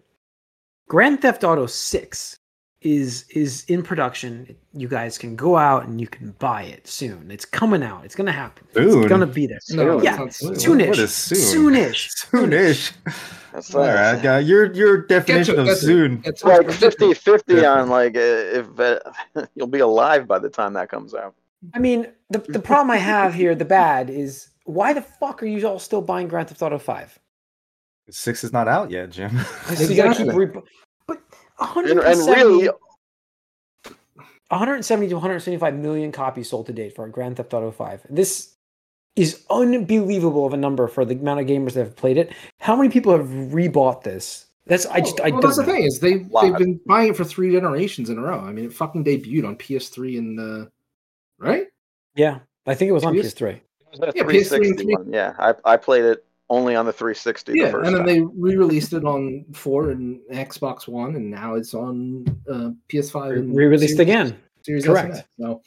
Grand 0.88 1.22
Theft 1.22 1.44
Auto 1.44 1.66
Six 1.66 2.40
is 2.82 3.26
is 3.30 3.66
in 3.66 3.84
production. 3.84 4.56
You 4.74 4.88
guys 4.88 5.18
can 5.18 5.36
go 5.36 5.58
out 5.58 5.86
and 5.86 6.00
you 6.00 6.08
can 6.08 6.32
buy 6.40 6.64
it 6.64 6.88
soon. 6.88 7.30
It's 7.32 7.46
coming 7.46 7.84
out. 7.84 8.06
It's 8.06 8.16
gonna 8.16 8.32
happen. 8.32 8.66
Soon? 8.74 9.00
It's 9.00 9.10
gonna 9.10 9.26
be 9.26 9.48
there. 9.48 9.60
No, 9.72 10.02
yeah, 10.02 10.24
it's 10.24 10.40
soon. 10.40 10.54
soonish. 10.54 10.88
What 10.88 11.00
is 11.00 11.14
soon? 11.14 11.74
Soonish. 11.74 12.28
Soonish. 12.32 12.94
That's 13.52 13.74
All 13.74 13.82
right, 13.82 14.26
uh, 14.26 14.38
your 14.38 14.72
your 14.74 15.02
definition 15.06 15.56
it, 15.56 15.60
of 15.60 15.66
get 15.66 15.78
it. 15.78 15.80
soon. 15.80 16.22
It's 16.24 16.44
like 16.44 16.68
it's 16.68 16.78
50 16.78 17.14
50 17.16 17.66
on 17.66 17.90
like 17.90 18.16
uh, 18.16 18.20
if 18.20 18.80
uh, 18.80 19.00
you'll 19.56 19.68
be 19.68 19.80
alive 19.80 20.28
by 20.28 20.40
the 20.40 20.50
time 20.50 20.74
that 20.74 20.90
comes 20.90 21.14
out. 21.14 21.34
I 21.74 21.80
mean, 21.80 22.08
the 22.30 22.40
the 22.40 22.60
problem 22.60 22.92
I 22.92 22.98
have 22.98 23.34
here, 23.34 23.56
the 23.56 23.66
bad, 23.66 24.10
is 24.10 24.50
why 24.66 24.94
the 24.94 25.02
fuck 25.02 25.42
are 25.42 25.48
you 25.48 25.68
all 25.68 25.80
still 25.80 26.02
buying 26.02 26.28
Grand 26.28 26.50
Theft 26.50 26.62
Auto 26.62 26.78
Five? 26.78 27.18
Six 28.10 28.44
is 28.44 28.54
not 28.54 28.68
out 28.68 28.90
yet, 28.92 29.10
Jim. 29.12 29.38
So 29.70 29.76
keep 29.76 29.90
Exactly. 29.92 30.34
re- 30.36 30.62
but 31.08 31.22
And, 31.60 31.88
and 31.88 31.98
170, 32.00 32.44
really, 32.44 32.70
170 34.50 35.10
to 35.10 35.16
175 35.16 35.76
million 35.76 36.12
copies 36.12 36.50
sold 36.50 36.68
to 36.68 36.74
date 36.74 36.96
for 36.96 37.08
Grand 37.10 37.38
Theft 37.38 37.54
Auto 37.54 37.72
5. 37.72 38.08
This 38.10 38.54
is 39.16 39.44
unbelievable 39.50 40.46
of 40.46 40.54
a 40.54 40.58
number 40.58 40.88
for 40.88 41.04
the 41.04 41.16
amount 41.16 41.42
of 41.42 41.48
gamers 41.48 41.74
that 41.74 41.84
have 41.84 41.96
played 41.96 42.18
it. 42.18 42.32
How 42.60 42.76
many 42.76 42.90
people 42.90 43.12
have 43.12 43.28
rebought 43.28 44.04
this? 44.04 44.46
That's 44.68 44.86
I 44.86 45.00
just 45.00 45.20
I 45.22 45.30
well, 45.30 45.42
don't 45.42 45.50
that's 45.50 45.58
the 45.58 45.64
thing 45.64 45.84
is 45.84 46.00
they 46.00 46.16
they've 46.42 46.58
been 46.58 46.80
buying 46.86 47.10
it 47.10 47.16
for 47.18 47.24
three 47.24 47.52
generations 47.52 48.10
in 48.10 48.18
a 48.18 48.22
row. 48.22 48.40
I 48.40 48.52
mean, 48.52 48.66
it 48.66 48.74
fucking 48.74 49.04
debuted 49.06 49.48
on 49.48 49.56
PS3 49.56 50.18
and 50.18 50.40
uh, 50.40 50.70
right? 51.40 51.68
Yeah, 52.16 52.40
I 52.66 52.76
think 52.76 52.90
it 52.90 52.92
was 52.92 53.06
on 53.06 53.16
PS- 53.16 53.34
PS3. 53.34 53.52
it 53.54 53.62
was 53.92 54.00
a 54.02 54.12
Yeah, 54.14 54.24
PS3 54.24 54.28
and 54.36 54.48
360 54.50 54.96
one. 54.96 55.14
Yeah, 55.14 55.34
I, 55.40 55.54
I 55.64 55.78
played 55.78 56.04
it 56.04 56.26
only 56.50 56.76
on 56.76 56.86
the 56.86 56.94
360 56.94 57.52
the 57.54 57.58
Yeah, 57.60 57.72
first 57.72 57.88
and 57.88 57.96
then 57.96 58.06
time. 58.06 58.08
they 58.08 58.22
re-released 58.36 58.94
it 58.94 59.04
on 59.06 59.46
four 59.54 59.90
and 59.92 60.20
Xbox 60.32 60.88
One, 60.88 61.16
and 61.16 61.30
now 61.30 61.56
it's 61.56 61.74
on 61.74 62.26
uh, 62.50 62.70
PS5 62.90 63.38
and 63.40 63.56
Re-released 63.56 63.98
Series- 63.98 64.00
again. 64.00 64.38
Series 64.64 64.84
S 64.86 64.90
Correct. 64.90 65.06
and 65.10 65.18
X. 65.18 65.28
So 65.40 65.62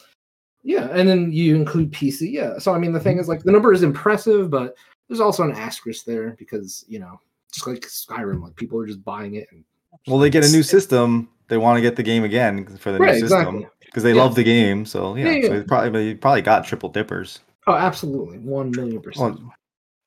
yeah, 0.63 0.89
and 0.93 1.09
then 1.09 1.33
you 1.33 1.57
include 1.57 1.91
PC. 1.93 2.31
Yeah, 2.33 2.59
so 2.59 2.75
I 2.75 2.79
mean 2.79 2.93
the 2.93 3.01
thing 3.01 3.19
is 3.19 3.29
like 3.29 3.43
the 3.43 3.53
number 3.53 3.73
is 3.73 3.83
impressive, 3.83 4.51
but 4.51 4.75
there's 5.09 5.21
also 5.21 5.43
an 5.43 5.53
asterisk 5.53 6.05
there 6.05 6.37
because 6.39 6.85
you 6.89 6.99
know 6.99 7.19
just 7.53 7.67
like 7.67 7.81
Skyrim, 7.81 8.43
like 8.43 8.57
people 8.57 8.79
are 8.79 8.87
just 8.87 9.03
buying 9.05 9.35
it. 9.35 9.47
And, 9.53 9.65
Well, 10.07 10.19
they 10.19 10.31
get 10.31 10.45
a 10.45 10.51
new 10.53 10.63
system. 10.63 11.29
They 11.49 11.57
want 11.59 11.77
to 11.79 11.81
get 11.83 11.97
the 11.97 12.03
game 12.03 12.23
again 12.25 12.65
for 12.79 12.93
the 12.93 12.99
Right, 12.99 13.15
new 13.15 13.21
system 13.21 13.41
exactly. 13.57 13.67
because 13.87 14.03
they 14.05 14.13
Yeah. 14.15 14.23
love 14.23 14.35
the 14.37 14.45
game. 14.45 14.85
So 14.87 15.17
yeah, 15.17 15.31
Yeah, 15.33 15.47
so 15.49 15.53
yeah. 15.55 15.59
they 15.61 15.65
probably 15.65 15.91
they 16.13 16.15
probably 16.15 16.43
got 16.43 16.65
triple 16.65 16.91
dippers. 16.91 17.41
oh, 17.67 17.75
absolutely, 17.75 18.39
one 18.39 18.71
million 18.71 19.01
percent. 19.01 19.37
Well, 19.41 19.53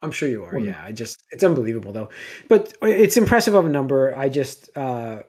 I'm 0.03 0.12
sure 0.12 0.29
you 0.29 0.43
are. 0.43 0.51
Well, 0.53 0.63
Yeah, 0.65 0.79
I 0.83 0.91
just 0.91 1.24
it's 1.31 1.43
unbelievable 1.43 1.91
though. 1.93 2.10
But 2.50 2.74
it's 2.83 3.17
impressive 3.17 3.55
of 3.55 3.65
a 3.65 3.69
number. 3.69 4.15
I 4.15 4.29
just 4.29 4.69
uh 4.77 5.24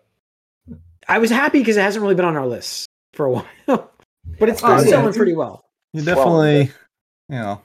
I 1.09 1.19
was 1.19 1.31
happy 1.31 1.61
because 1.61 1.77
it 1.77 1.81
hasn't 1.83 2.03
really 2.03 2.15
been 2.15 2.25
on 2.25 2.37
our 2.37 2.47
list 2.47 2.87
for 3.15 3.27
a 3.27 3.31
while. 3.37 3.45
but 3.67 4.49
it's 4.49 4.63
Oh, 4.63 4.77
been 4.77 4.85
yeah. 4.85 4.91
selling 4.91 5.15
pretty 5.15 5.35
well. 5.35 5.65
you 5.93 6.03
Well, 6.05 6.15
definitely, 6.17 6.61
you 7.29 7.39
know, 7.39 7.61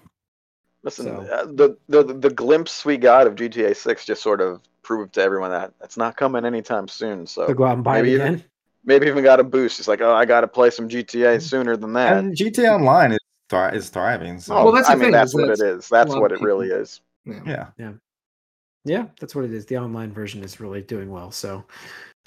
Listen, 0.84 1.06
So- 1.08 1.12
uh, 1.34 1.46
the, 1.46 1.78
the 1.89 2.04
the 2.13 2.30
glimpse 2.30 2.86
we 2.86 2.96
got 2.98 3.28
of 3.28 3.36
GTA 3.36 3.75
6 3.75 4.06
just 4.06 4.22
sort 4.22 4.39
of 4.39 4.62
proved 4.82 5.13
to 5.16 5.22
everyone 5.22 5.51
that 5.51 5.74
it's 5.84 5.98
not 5.98 6.16
coming 6.16 6.46
anytime 6.46 6.88
soon. 6.88 7.28
So 7.28 7.48
To 7.48 7.54
go 7.54 7.66
out 7.66 7.75
and 7.75 7.84
buy 7.84 8.01
maybe 8.01 8.13
it 8.13 8.16
even- 8.16 8.44
maybe 8.86 9.08
even 9.08 9.24
got 9.24 9.39
a 9.42 9.44
boost. 9.44 9.80
It's 9.80 9.88
like, 9.89 10.00
oh, 10.01 10.13
I 10.13 10.24
got 10.25 10.42
to 10.42 10.48
play 10.48 10.70
some 10.70 10.88
GTA 10.88 11.42
sooner 11.42 11.75
than 11.75 11.94
that. 11.94 12.18
and 12.18 12.34
GTA 12.36 12.75
Online 12.75 13.12
is 13.12 13.19
thri- 13.50 13.75
is 13.75 13.89
thriving. 13.89 14.39
So 14.39 14.56
Oh, 14.56 14.63
Well, 14.65 14.74
that's 14.74 14.89
I 14.89 14.96
the 14.96 15.03
mean, 15.03 15.12
that's 15.12 15.34
what 15.34 15.50
it 15.50 15.60
is. 15.60 15.89
That's 15.89 16.13
what 16.15 16.32
it 16.32 16.39
really 16.41 16.68
people- 16.68 16.82
is. 16.82 17.01
Yeah. 17.25 17.68
yeah, 17.77 17.91
Yeah, 18.86 19.06
that's 19.20 19.36
what 19.36 19.46
it 19.46 19.51
is. 19.53 19.65
The 19.65 19.77
online 19.77 20.12
version 20.12 20.44
is 20.44 20.60
really 20.60 20.82
doing 20.82 21.10
well. 21.12 21.32
So, 21.32 21.63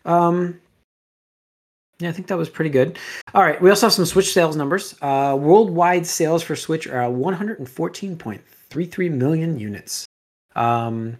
um, 0.04 0.60
yeah, 1.98 2.08
I 2.08 2.12
think 2.12 2.26
that 2.28 2.36
was 2.36 2.48
pretty 2.50 2.70
good. 2.70 2.98
All 3.34 3.42
right, 3.42 3.60
we 3.60 3.70
also 3.70 3.86
have 3.86 3.92
some 3.92 4.04
Switch 4.06 4.32
sales 4.32 4.56
numbers. 4.56 4.94
Uh, 5.02 5.36
worldwide 5.40 6.06
sales 6.06 6.42
for 6.42 6.54
Switch 6.56 6.86
are 6.86 7.02
114.33 7.10 9.08
million 9.10 9.58
units. 9.58 10.04
Um, 10.56 11.16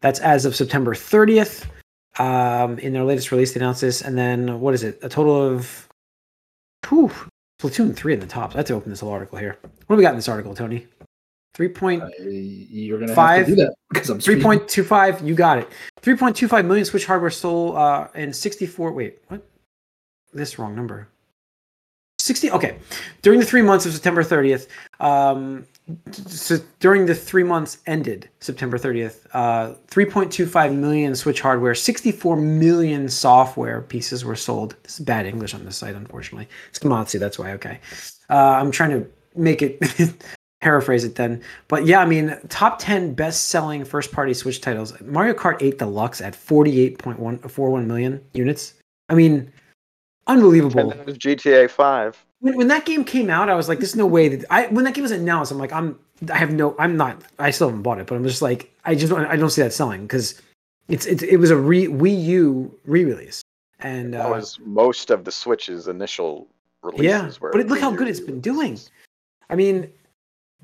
that's 0.00 0.20
as 0.20 0.44
of 0.44 0.54
September 0.56 0.94
30th. 0.94 1.66
Um, 2.18 2.78
in 2.80 2.92
their 2.92 3.04
latest 3.04 3.30
release, 3.32 3.52
they 3.54 3.60
announced 3.60 3.80
this, 3.80 4.02
and 4.02 4.16
then 4.18 4.60
what 4.60 4.74
is 4.74 4.82
it? 4.82 4.98
A 5.02 5.08
total 5.08 5.34
of, 5.42 5.88
whew, 6.88 7.10
Splatoon 7.60 7.94
three 7.94 8.14
in 8.14 8.20
the 8.20 8.26
top. 8.26 8.54
I 8.54 8.58
have 8.58 8.66
to 8.66 8.74
open 8.74 8.90
this 8.90 9.00
whole 9.00 9.10
article 9.10 9.38
here. 9.38 9.58
What 9.86 9.94
do 9.94 9.96
we 9.96 10.02
got 10.02 10.10
in 10.10 10.16
this 10.16 10.28
article, 10.28 10.54
Tony? 10.54 10.86
Three 11.52 11.68
point 11.68 12.02
Uh, 12.02 12.08
you're 12.20 12.98
gonna 12.98 13.14
Five, 13.14 13.46
do 13.46 13.56
that 13.56 13.74
because 13.90 14.08
I'm 14.08 14.20
Three 14.20 14.40
point 14.40 14.66
two 14.68 14.84
five. 14.84 15.20
You 15.20 15.34
got 15.34 15.58
it. 15.58 15.68
Three 16.00 16.16
point 16.16 16.36
two 16.36 16.48
five 16.48 16.64
million 16.64 16.84
Switch 16.84 17.04
hardware 17.04 17.30
sold, 17.30 17.76
uh, 17.76 18.08
and 18.14 18.34
sixty 18.34 18.66
four. 18.66 18.92
Wait, 18.92 19.18
what? 19.28 19.46
This 20.32 20.58
wrong 20.58 20.74
number. 20.74 21.08
Sixty. 22.18 22.50
Okay, 22.50 22.78
during 23.22 23.40
the 23.40 23.46
three 23.46 23.62
months 23.62 23.84
of 23.84 23.92
September 23.92 24.22
thirtieth, 24.22 24.68
um, 25.00 25.66
so 26.12 26.58
during 26.78 27.06
the 27.06 27.14
three 27.14 27.42
months 27.42 27.78
ended 27.86 28.28
September 28.40 28.78
thirtieth, 28.78 29.26
uh, 29.34 29.74
three 29.86 30.04
point 30.04 30.32
two 30.32 30.46
five 30.46 30.72
million 30.72 31.14
Switch 31.14 31.40
hardware, 31.40 31.74
sixty 31.74 32.12
four 32.12 32.36
million 32.36 33.08
software 33.08 33.82
pieces 33.82 34.24
were 34.24 34.36
sold. 34.36 34.76
This 34.82 34.98
is 34.98 35.04
bad 35.04 35.26
English 35.26 35.54
on 35.54 35.64
this 35.64 35.76
site, 35.76 35.94
unfortunately. 35.94 36.48
It's 36.70 36.78
Komatsu, 36.78 37.18
that's 37.18 37.38
why. 37.38 37.52
Okay, 37.52 37.80
uh, 38.28 38.34
I'm 38.34 38.70
trying 38.70 38.90
to 38.90 39.10
make 39.36 39.62
it. 39.62 39.80
paraphrase 40.60 41.04
it 41.04 41.14
then. 41.14 41.42
But 41.68 41.86
yeah, 41.86 42.00
I 42.00 42.04
mean, 42.04 42.36
top 42.50 42.78
10 42.78 43.14
best 43.14 43.48
selling 43.48 43.82
first 43.84 44.12
party 44.12 44.34
Switch 44.34 44.60
titles. 44.60 44.98
Mario 45.00 45.32
Kart 45.32 45.56
8 45.60 45.78
Deluxe 45.78 46.20
at 46.20 46.34
48.141 46.34 47.86
million 47.86 48.22
units. 48.34 48.74
I 49.08 49.14
mean, 49.14 49.50
unbelievable. 50.26 50.92
And 50.92 51.18
GTA 51.18 51.70
5. 51.70 52.26
When, 52.40 52.56
when 52.56 52.68
that 52.68 52.84
game 52.86 53.04
came 53.04 53.30
out, 53.30 53.48
I 53.48 53.54
was 53.54 53.68
like, 53.68 53.78
there's 53.78 53.96
no 53.96 54.06
way 54.06 54.28
that 54.28 54.44
I, 54.50 54.66
when 54.68 54.84
that 54.84 54.94
game 54.94 55.02
was 55.02 55.10
announced, 55.10 55.52
I'm 55.52 55.58
like, 55.58 55.72
I'm, 55.72 55.98
I 56.32 56.36
have 56.38 56.52
no, 56.52 56.74
I'm 56.78 56.96
not, 56.96 57.22
I 57.38 57.50
still 57.50 57.68
haven't 57.68 57.82
bought 57.82 57.98
it, 58.00 58.06
but 58.06 58.14
I'm 58.16 58.24
just 58.24 58.42
like, 58.42 58.74
I 58.84 58.94
just, 58.94 59.10
don't, 59.12 59.26
I 59.26 59.36
don't 59.36 59.50
see 59.50 59.62
that 59.62 59.72
selling 59.72 60.02
because 60.02 60.40
it's, 60.88 61.06
it's, 61.06 61.22
it 61.22 61.36
was 61.36 61.50
a 61.50 61.56
re, 61.56 61.86
Wii 61.86 62.24
U 62.24 62.74
re 62.84 63.04
release. 63.04 63.42
And, 63.80 64.14
That 64.14 64.26
uh, 64.26 64.30
was 64.30 64.58
most 64.64 65.10
of 65.10 65.24
the 65.24 65.32
Switch's 65.32 65.88
initial 65.88 66.46
releases. 66.82 67.04
yeah, 67.04 67.30
were 67.40 67.50
but 67.52 67.60
it, 67.60 67.68
look 67.68 67.80
how 67.80 67.88
Wii 67.90 67.92
U 67.92 67.98
good 67.98 68.08
it's 68.08 68.20
been 68.20 68.40
doing. 68.40 68.78
I 69.48 69.54
mean, 69.56 69.90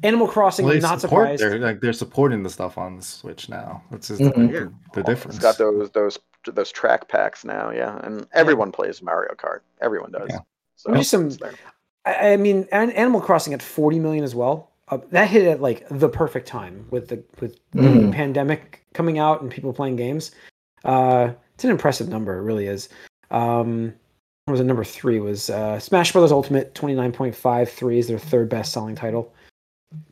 Animal 0.03 0.29
Crossing, 0.29 0.66
Well, 0.66 0.74
they 0.74 0.81
not 0.81 1.01
support- 1.01 1.24
surprised. 1.38 1.42
They're 1.42 1.59
like 1.59 1.81
they're 1.81 1.92
supporting 1.94 2.42
the 2.42 2.51
stuff 2.51 2.77
on 2.77 2.96
the 2.96 3.03
Switch 3.03 3.48
now. 3.48 3.83
That's 3.90 4.09
just 4.09 4.20
Mhm. 4.20 4.37
like, 4.37 4.53
the, 4.53 4.59
the 4.61 4.72
Well, 4.94 5.05
difference. 5.05 5.37
It's 5.37 5.42
got 5.42 5.57
those 5.57 5.90
those 5.92 6.18
those 6.44 6.70
track 6.70 7.09
packs 7.09 7.44
now, 7.46 7.70
yeah, 7.70 7.98
and 8.05 8.27
everyone 8.33 8.72
plays 8.72 9.01
Mario 9.01 9.33
Kart. 9.35 9.61
Everyone 9.81 10.12
does. 10.12 10.29
Yeah. 10.29 10.40
So 10.77 10.95
Just 10.95 11.11
some- 11.11 11.31
I, 12.05 12.33
I 12.33 12.37
mean, 12.37 12.69
An- 12.73 12.93
Animal 12.93 13.21
Crossing 13.21 13.53
at 13.55 13.62
40 13.62 13.99
million 13.99 14.23
as 14.25 14.35
well. 14.35 14.71
Uh, 14.89 14.99
that 15.11 15.29
hit 15.29 15.45
at 15.47 15.61
like 15.61 15.85
the 15.91 16.09
perfect 16.09 16.47
time 16.47 16.87
with 16.91 17.09
the 17.09 17.23
with 17.41 17.59
the 17.73 17.81
Mhm. 17.83 18.12
pandemic 18.12 18.85
coming 18.95 19.19
out 19.19 19.43
and 19.43 19.51
people 19.51 19.73
playing 19.73 19.97
games. 19.97 20.31
Uh, 20.85 21.33
it's 21.55 21.65
an 21.65 21.71
impressive 21.71 22.09
number, 22.09 22.39
it 22.39 22.43
really 22.43 22.67
is. 22.67 22.89
Um, 23.33 23.93
what 24.45 24.53
was 24.53 24.61
it? 24.61 24.65
Number 24.65 24.85
three 24.85 25.19
was 25.19 25.51
uh, 25.51 25.81
Smash 25.81 26.12
Brothers 26.12 26.31
Ultimate. 26.31 26.73
29.53 26.77 27.99
is 27.99 28.07
their 28.07 28.19
third 28.19 28.49
best 28.49 28.73
selling 28.73 28.95
title. 28.95 29.35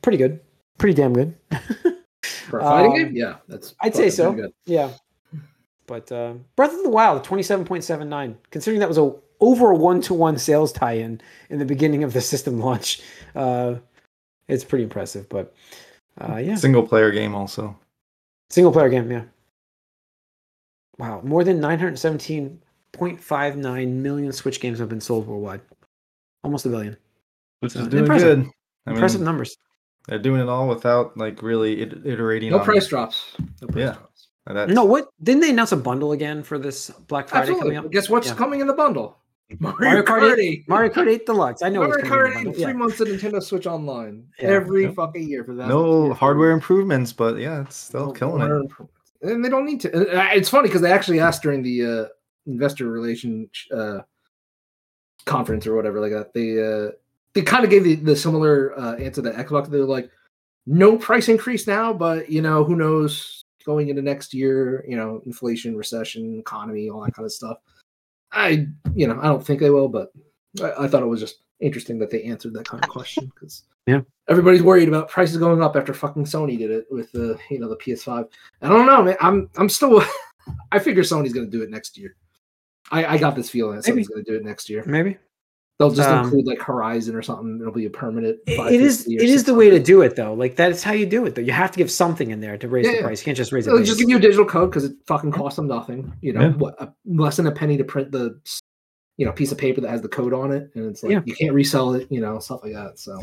Pretty 0.03 0.19
good. 0.19 0.41
Pretty 0.79 0.95
damn 0.95 1.13
good. 1.13 1.37
For 2.25 2.59
a 2.59 2.63
fighting 2.63 2.91
Um, 2.93 2.97
game, 2.99 3.17
yeah, 3.17 3.37
that's. 3.47 3.77
I'd 3.81 3.95
say 3.95 4.11
so. 4.11 4.33
good. 4.33 4.53
Yeah. 4.67 4.91
But 5.87 6.11
uh, 6.11 6.35
Breath 6.57 6.75
of 6.75 6.83
the 6.83 6.89
Wild, 6.91 7.23
27.79. 7.25 8.35
Considering 8.51 8.81
that 8.81 8.89
was 8.89 8.99
a 8.99 9.15
over 9.45 9.71
a 9.71 9.77
one 9.77 10.01
to 10.03 10.15
one 10.15 10.39
sales 10.39 10.73
tie 10.73 10.93
in 10.95 11.21
in 11.51 11.59
the 11.59 11.65
beginning 11.65 12.03
of 12.05 12.13
the 12.13 12.21
system 12.21 12.61
launch, 12.61 13.01
uh, 13.37 13.77
it's 14.49 14.65
pretty 14.65 14.85
impressive. 14.85 15.29
But 15.29 15.55
uh, 16.21 16.37
yeah, 16.37 16.55
Single 16.57 16.87
player 16.87 17.11
game 17.11 17.35
also. 17.35 17.77
single 18.51 18.73
player 18.73 18.89
game, 18.89 19.11
yeah. 19.11 19.25
Wow, 20.99 21.21
more 21.25 21.43
than 21.45 21.61
917.59 21.61 23.89
million 23.93 24.33
Switch 24.33 24.61
games 24.61 24.79
have 24.79 24.89
been 24.89 25.01
sold 25.01 25.27
worldwide. 25.27 25.61
Almost 26.45 26.67
a 26.67 26.69
billion. 26.69 26.97
Which 27.61 27.73
So, 27.73 27.81
is 27.81 27.89
doing 27.89 28.05
impressive. 28.05 28.45
good. 28.45 28.51
I 28.87 28.91
Impressive 28.93 29.21
mean, 29.21 29.25
numbers. 29.27 29.57
they're 30.07 30.19
doing 30.19 30.41
it 30.41 30.49
all 30.49 30.69
without 30.69 31.17
like 31.17 31.43
really 31.43 31.81
iterating. 31.83 32.51
No 32.51 32.59
on 32.59 32.65
price 32.65 32.87
drops. 32.87 33.33
No 33.63 33.69
price 33.69 33.81
Yeah. 33.81 33.93
drops. 33.95 34.29
that's- 34.47 34.75
No, 34.75 34.85
what 34.85 35.09
didn't 35.23 35.41
they 35.41 35.51
announce 35.51 35.73
a 35.73 35.77
bundle 35.77 36.13
again 36.13 36.43
for 36.43 36.59
this 36.59 36.91
Black 37.09 37.29
Friday 37.29 37.53
Absolutely. 37.53 37.75
coming 37.75 37.87
up? 37.87 37.93
Guess 37.93 38.11
what's 38.11 38.29
Yeah. 38.29 38.35
coming 38.35 38.61
in 38.61 38.67
the 38.67 38.75
bundle? 38.75 39.17
Mario, 39.59 39.79
Mario 39.81 40.03
Kart 40.03 40.21
Kart 40.23 40.39
8 40.39 40.41
8. 40.41 40.69
Mario 40.69 40.91
Kart 40.93 41.09
8 41.09 41.27
Deluxe. 41.27 41.63
I 41.63 41.69
know 41.69 41.81
Mario 41.81 41.95
it's 41.99 42.09
Kart 42.09 42.37
8 42.49 42.55
three 42.55 42.63
Yeah. 42.63 42.73
months 42.73 43.01
of 43.01 43.09
Nintendo 43.09 43.43
Switch 43.43 43.67
Online 43.67 44.27
Yeah. 44.41 44.49
every 44.49 44.85
Yep. 44.85 44.95
fucking 44.95 45.29
year 45.29 45.45
for 45.45 45.55
that. 45.55 45.69
no 45.69 46.07
year. 46.07 46.15
hardware 46.15 46.51
improvements, 46.53 47.13
but 47.13 47.39
yeah, 47.39 47.61
it's 47.63 47.77
still 47.77 48.07
No 48.07 48.13
killing 48.13 48.39
hardware 48.41 48.63
it. 48.63 48.71
And 49.31 49.45
they 49.45 49.49
don't 49.49 49.65
need 49.67 49.81
to. 49.83 50.19
uh, 50.19 50.29
It's 50.35 50.49
funny 50.49 50.69
because 50.69 50.81
they 50.81 50.93
actually 50.93 51.21
asked 51.21 51.43
during 51.43 51.63
the 51.63 51.85
uh, 51.85 52.05
investor 52.47 52.91
relation 52.91 53.49
uh, 53.73 54.01
conference 55.25 55.67
or 55.67 55.75
whatever 55.77 56.01
like 56.01 56.13
that. 56.13 56.33
They 56.35 56.61
uh, 56.63 56.93
they 57.35 57.43
kind 57.43 57.65
of 57.65 57.71
gave 57.71 57.85
the, 57.85 57.95
the 57.97 58.17
similar 58.17 58.79
uh, 58.79 58.95
answer 58.97 59.23
to 59.23 59.31
Xbox. 59.31 59.69
They 59.69 59.79
were 59.79 59.85
like, 59.87 60.11
no 60.67 60.97
price 60.97 61.29
increase 61.29 61.67
now, 61.67 61.93
but 61.93 62.31
you 62.31 62.43
know 62.43 62.65
who 62.65 62.77
knows 62.77 63.45
going 63.65 63.89
into 63.89 64.03
next 64.03 64.33
year. 64.35 64.85
You 64.89 64.97
know, 64.97 65.21
inflation, 65.27 65.77
recession, 65.77 66.39
economy, 66.39 66.89
all 66.91 67.03
that 67.05 67.15
kind 67.15 67.25
of 67.27 67.33
stuff. 67.33 67.59
I 68.35 68.67
you 68.95 69.07
know 69.07 69.19
I 69.21 69.25
don't 69.27 69.45
think 69.47 69.61
they 69.61 69.71
will, 69.71 69.89
but 69.89 70.13
I, 70.63 70.85
I 70.85 70.89
thought 70.89 71.03
it 71.03 71.07
was 71.07 71.21
just 71.21 71.37
interesting 71.61 71.99
that 72.01 72.11
they 72.11 72.23
answered 72.25 72.53
that 72.55 72.69
kind 72.69 72.83
of 72.83 72.91
question 72.91 73.31
because 73.35 73.63
Yeah. 73.87 74.01
everybody's 74.29 74.63
worried 74.63 74.89
about 74.89 75.09
prices 75.09 75.39
going 75.39 75.63
up 75.63 75.77
after 75.77 75.95
fucking 75.95 76.25
Sony 76.25 76.59
did 76.59 76.71
it 76.71 76.87
with 76.91 77.11
the 77.13 77.39
you 77.51 77.59
know 77.61 77.69
the 77.69 77.77
PS5. 77.77 78.29
I 78.63 78.69
don't 78.69 78.87
know, 78.87 79.03
man. 79.03 79.17
I'm 79.21 79.49
I'm 79.57 79.69
still. 79.69 80.03
I 80.73 80.79
figure 80.79 81.03
Sony's 81.03 81.33
going 81.33 81.47
to 81.47 81.51
do 81.51 81.63
it 81.63 81.71
next 81.71 81.97
year. 81.97 82.17
I, 82.91 83.07
I 83.15 83.19
got 83.19 83.35
this 83.35 83.49
feeling 83.49 83.77
that. 83.77 83.85
Sony's 83.85 84.09
going 84.09 84.23
to 84.23 84.31
do 84.31 84.37
it 84.37 84.45
next 84.45 84.69
year. 84.69 84.85
Maybe. 84.87 85.17
They'll 85.79 85.91
just 85.91 86.09
Um, 86.09 86.25
include 86.27 86.47
like 86.47 86.61
Horizon 86.61 87.17
or 87.17 87.23
something. 87.23 87.59
It'll 87.61 87.73
be 87.73 87.87
a 87.87 87.91
permanent. 87.91 88.39
It- 88.47 88.53
it 88.73 88.81
is 88.81 88.99
550 88.99 89.19
or 89.19 89.23
it 89.23 89.29
is 89.31 89.45
the 89.45 89.55
way 89.55 89.71
to 89.71 89.81
do 89.81 90.03
it 90.03 90.15
though. 90.15 90.33
Like 90.33 90.55
that's 90.55 90.83
how 90.85 90.93
you 90.93 91.05
do 91.05 91.27
it 91.27 91.35
though. 91.35 91.43
You 91.43 91.51
have 91.53 91.73
to 91.73 91.79
give 91.79 91.91
something 91.91 92.31
in 92.31 92.41
there 92.41 92.57
to 92.59 92.69
raise 92.69 92.87
Yeah, 92.87 92.93
the 92.93 92.97
yeah. 92.99 93.03
price. 93.05 93.21
You 93.21 93.25
can't 93.25 93.37
just 93.37 93.51
raise 93.51 93.67
it. 93.67 93.71
They'll 93.71 93.83
just 93.83 93.99
give 93.99 94.09
you 94.09 94.19
a 94.19 94.21
digital 94.21 94.45
code 94.47 94.71
because 94.71 94.85
it 94.85 94.93
fucking 95.07 95.33
costs 95.33 95.57
them 95.57 95.67
nothing. 95.67 96.13
You 96.21 96.33
know, 96.33 96.41
Yeah. 96.43 96.53
what 96.53 96.81
a, 96.81 96.93
less 97.07 97.37
than 97.39 97.47
a 97.49 97.53
penny 97.53 97.77
to 97.77 97.85
print 97.85 98.13
the 98.13 98.39
you 99.17 99.27
know 99.27 99.33
piece 99.33 99.51
of 99.53 99.59
paper 99.59 99.81
that 99.81 99.91
has 99.91 100.01
the 100.03 100.09
code 100.09 100.33
on 100.33 100.53
it, 100.53 100.71
and 100.75 100.87
it's 100.87 101.03
like 101.03 101.11
Yeah. 101.13 101.23
you 101.25 101.35
can't 101.35 101.53
resell 101.55 101.95
it. 101.95 102.07
You 102.11 102.21
know, 102.21 102.39
stuff 102.39 102.61
like 102.63 102.73
that. 102.75 102.99
So 103.01 103.19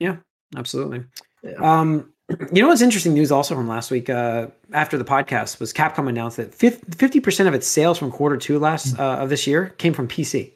yeah, 0.00 0.16
Absolutely. 0.56 1.04
Yeah. 1.44 1.52
Um, 1.60 2.12
you 2.52 2.62
know 2.62 2.68
what's 2.68 2.82
interesting 2.82 3.14
news 3.14 3.30
also 3.30 3.54
from 3.54 3.68
last 3.68 3.92
week 3.92 4.10
uh, 4.10 4.48
after 4.72 4.98
the 4.98 5.04
podcast 5.04 5.60
was 5.60 5.72
Capcom 5.72 6.08
announced 6.08 6.36
that 6.38 6.52
fifty 6.52 7.20
percent 7.20 7.48
of 7.48 7.54
its 7.54 7.66
sales 7.68 7.96
from 7.96 8.10
quarter 8.10 8.36
two 8.36 8.58
last 8.58 8.98
uh, 8.98 9.18
of 9.20 9.28
this 9.30 9.46
year 9.46 9.68
came 9.78 9.92
from 9.92 10.08
PC. 10.08 10.52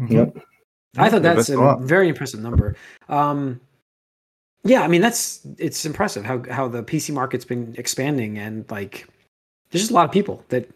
Mhm. 0.00 0.10
Yep. 0.10 0.38
I 0.96 1.10
thought 1.10 1.22
that's 1.22 1.48
a 1.48 1.56
lot. 1.56 1.80
very 1.80 2.08
impressive 2.08 2.40
number. 2.40 2.76
Um, 3.08 3.60
yeah, 4.64 4.82
I 4.82 4.88
mean 4.88 5.00
that's 5.00 5.40
it's 5.58 5.84
impressive 5.84 6.24
how 6.24 6.42
how 6.50 6.68
the 6.68 6.82
PC 6.82 7.12
market's 7.12 7.44
been 7.44 7.74
expanding 7.76 8.38
and 8.38 8.68
like 8.70 9.06
there's 9.70 9.82
just 9.82 9.90
a 9.90 9.94
lot 9.94 10.04
of 10.04 10.12
people 10.12 10.44
that 10.48 10.70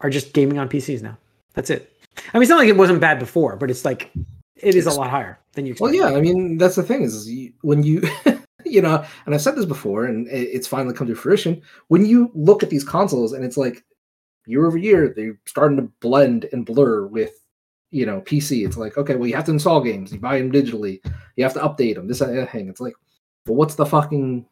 are 0.00 0.10
just 0.10 0.32
gaming 0.32 0.58
on 0.58 0.68
PCs 0.68 1.02
now. 1.02 1.16
That's 1.54 1.70
it. 1.70 1.92
I 2.32 2.36
mean, 2.36 2.42
it's 2.42 2.50
not 2.50 2.58
like 2.58 2.68
it 2.68 2.76
wasn't 2.76 3.00
bad 3.00 3.18
before, 3.18 3.56
but 3.56 3.70
it's 3.70 3.84
like 3.84 4.10
it 4.56 4.74
is 4.74 4.86
a 4.86 4.90
lot 4.90 5.10
higher 5.10 5.38
than 5.52 5.66
you 5.66 5.74
Well, 5.78 5.94
yeah, 5.94 6.06
I 6.06 6.20
mean 6.20 6.58
that's 6.58 6.76
the 6.76 6.82
thing 6.82 7.02
is 7.02 7.30
when 7.62 7.82
you, 7.82 8.02
you 8.64 8.82
know, 8.82 9.04
and 9.26 9.34
I've 9.34 9.40
said 9.40 9.56
this 9.56 9.64
before, 9.64 10.04
and 10.04 10.28
it's 10.28 10.66
finally 10.66 10.94
come 10.94 11.06
to 11.06 11.14
fruition. 11.14 11.62
When 11.88 12.04
you 12.04 12.30
look 12.34 12.62
at 12.62 12.70
these 12.70 12.84
consoles, 12.84 13.32
and 13.32 13.44
it's 13.44 13.56
like 13.56 13.84
year 14.46 14.66
over 14.66 14.78
year, 14.78 15.12
they're 15.14 15.38
starting 15.46 15.76
to 15.78 15.90
blend 16.00 16.46
and 16.52 16.66
blur 16.66 17.06
with, 17.06 17.39
you 17.90 18.06
know, 18.06 18.20
PC. 18.22 18.64
It's 18.66 18.76
like 18.76 18.96
okay, 18.96 19.16
well, 19.16 19.26
you 19.28 19.34
have 19.36 19.44
to 19.46 19.52
install 19.52 19.80
games, 19.82 20.12
you 20.12 20.18
buy 20.20 20.38
them 20.38 20.52
digitally, 20.52 21.00
you 21.36 21.44
have 21.44 21.54
to 21.54 21.60
update 21.60 21.94
them. 21.96 22.06
This 22.08 22.18
thing. 22.20 22.68
It's 22.68 22.80
like, 22.80 22.94
well, 23.46 23.56
what's 23.56 23.74
the 23.74 23.86
fucking, 23.86 24.46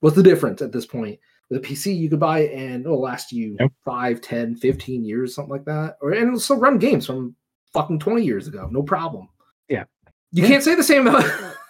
what's 0.00 0.16
the 0.16 0.22
difference 0.22 0.62
at 0.62 0.72
this 0.72 0.86
point? 0.86 1.18
With 1.50 1.62
a 1.64 1.68
PC, 1.68 1.96
you 1.96 2.08
could 2.08 2.20
buy 2.20 2.40
it 2.40 2.52
and 2.52 2.86
oh, 2.86 2.90
it'll 2.90 3.02
last 3.02 3.30
you 3.32 3.56
Yep. 3.60 3.70
five, 3.84 4.20
ten, 4.22 4.56
fifteen 4.56 5.04
years, 5.04 5.34
something 5.34 5.50
like 5.52 5.66
that, 5.66 5.96
or 6.00 6.12
and 6.12 6.28
it'll 6.28 6.40
still 6.40 6.58
run 6.58 6.78
games 6.78 7.06
from 7.06 7.36
fucking 7.72 7.98
twenty 7.98 8.24
years 8.24 8.48
ago, 8.48 8.68
no 8.72 8.82
problem. 8.82 9.28
Yeah. 9.68 9.84
You 10.32 10.46
can't 10.46 10.62
say 10.64 10.74
the 10.74 10.82
same 10.82 11.06
about 11.06 11.24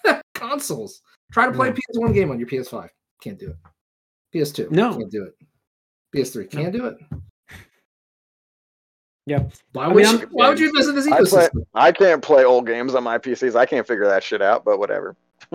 consoles. 0.34 1.02
Try 1.32 1.46
to 1.46 1.52
play 1.52 1.68
No. 1.70 1.74
a 1.74 2.06
PS1 2.08 2.14
game 2.14 2.30
on 2.30 2.38
your 2.38 2.48
PS5. 2.48 2.88
Can't 3.20 3.38
do 3.38 3.50
it. 3.50 3.56
PS2. 4.34 4.70
No. 4.70 4.96
Can't 4.96 5.10
do 5.10 5.24
it. 5.24 5.34
PS3. 6.16 6.50
Can't 6.50 6.72
do 6.72 6.86
it. 6.86 6.96
Yeah. 9.26 9.44
Why 9.72 9.84
I 9.84 9.88
would 9.88 9.96
mean, 9.96 10.06
you, 10.12 10.18
I'm- 10.20 10.28
why 10.32 10.48
would 10.50 10.58
you 10.58 10.68
invest 10.68 10.88
in 10.88 10.94
this 10.96 11.06
I 11.06 11.16
play- 11.22 11.24
ecosystem? 11.48 11.66
I 11.74 11.92
can't 11.92 12.22
play 12.22 12.44
old 12.44 12.66
games 12.66 12.94
on 12.94 13.02
my 13.04 13.18
PCs. 13.18 13.54
I 13.56 13.64
can't 13.66 13.86
figure 13.86 14.06
that 14.06 14.22
shit 14.22 14.42
out, 14.42 14.64
but 14.64 14.78
whatever. 14.78 15.16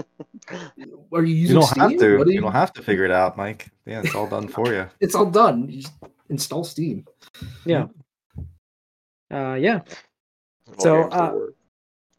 Are 1.14 1.24
you 1.24 1.36
You 1.36 1.54
don't 1.56 1.64
Steam? 1.64 1.82
have 1.90 2.00
to. 2.00 2.18
What 2.18 2.28
do 2.28 2.34
You 2.34 2.42
don't 2.42 2.52
have 2.52 2.74
to 2.74 2.84
figure 2.84 3.06
it 3.06 3.12
out, 3.12 3.38
Mike. 3.38 3.70
Yeah, 3.86 4.02
it's 4.04 4.16
all 4.16 4.28
done 4.28 4.48
for 4.56 4.74
you. 4.74 4.88
It's 5.00 5.14
all 5.16 5.26
done. 5.26 5.70
You 5.70 5.82
just 5.82 5.94
install 6.30 6.64
Steam. 6.64 7.06
Yeah. 7.66 7.88
Uh, 9.32 9.54
yeah. 9.60 9.82
Old 10.68 10.82
So, 10.82 11.02
games 11.04 11.14
uh, 11.14 11.32
work. 11.34 11.56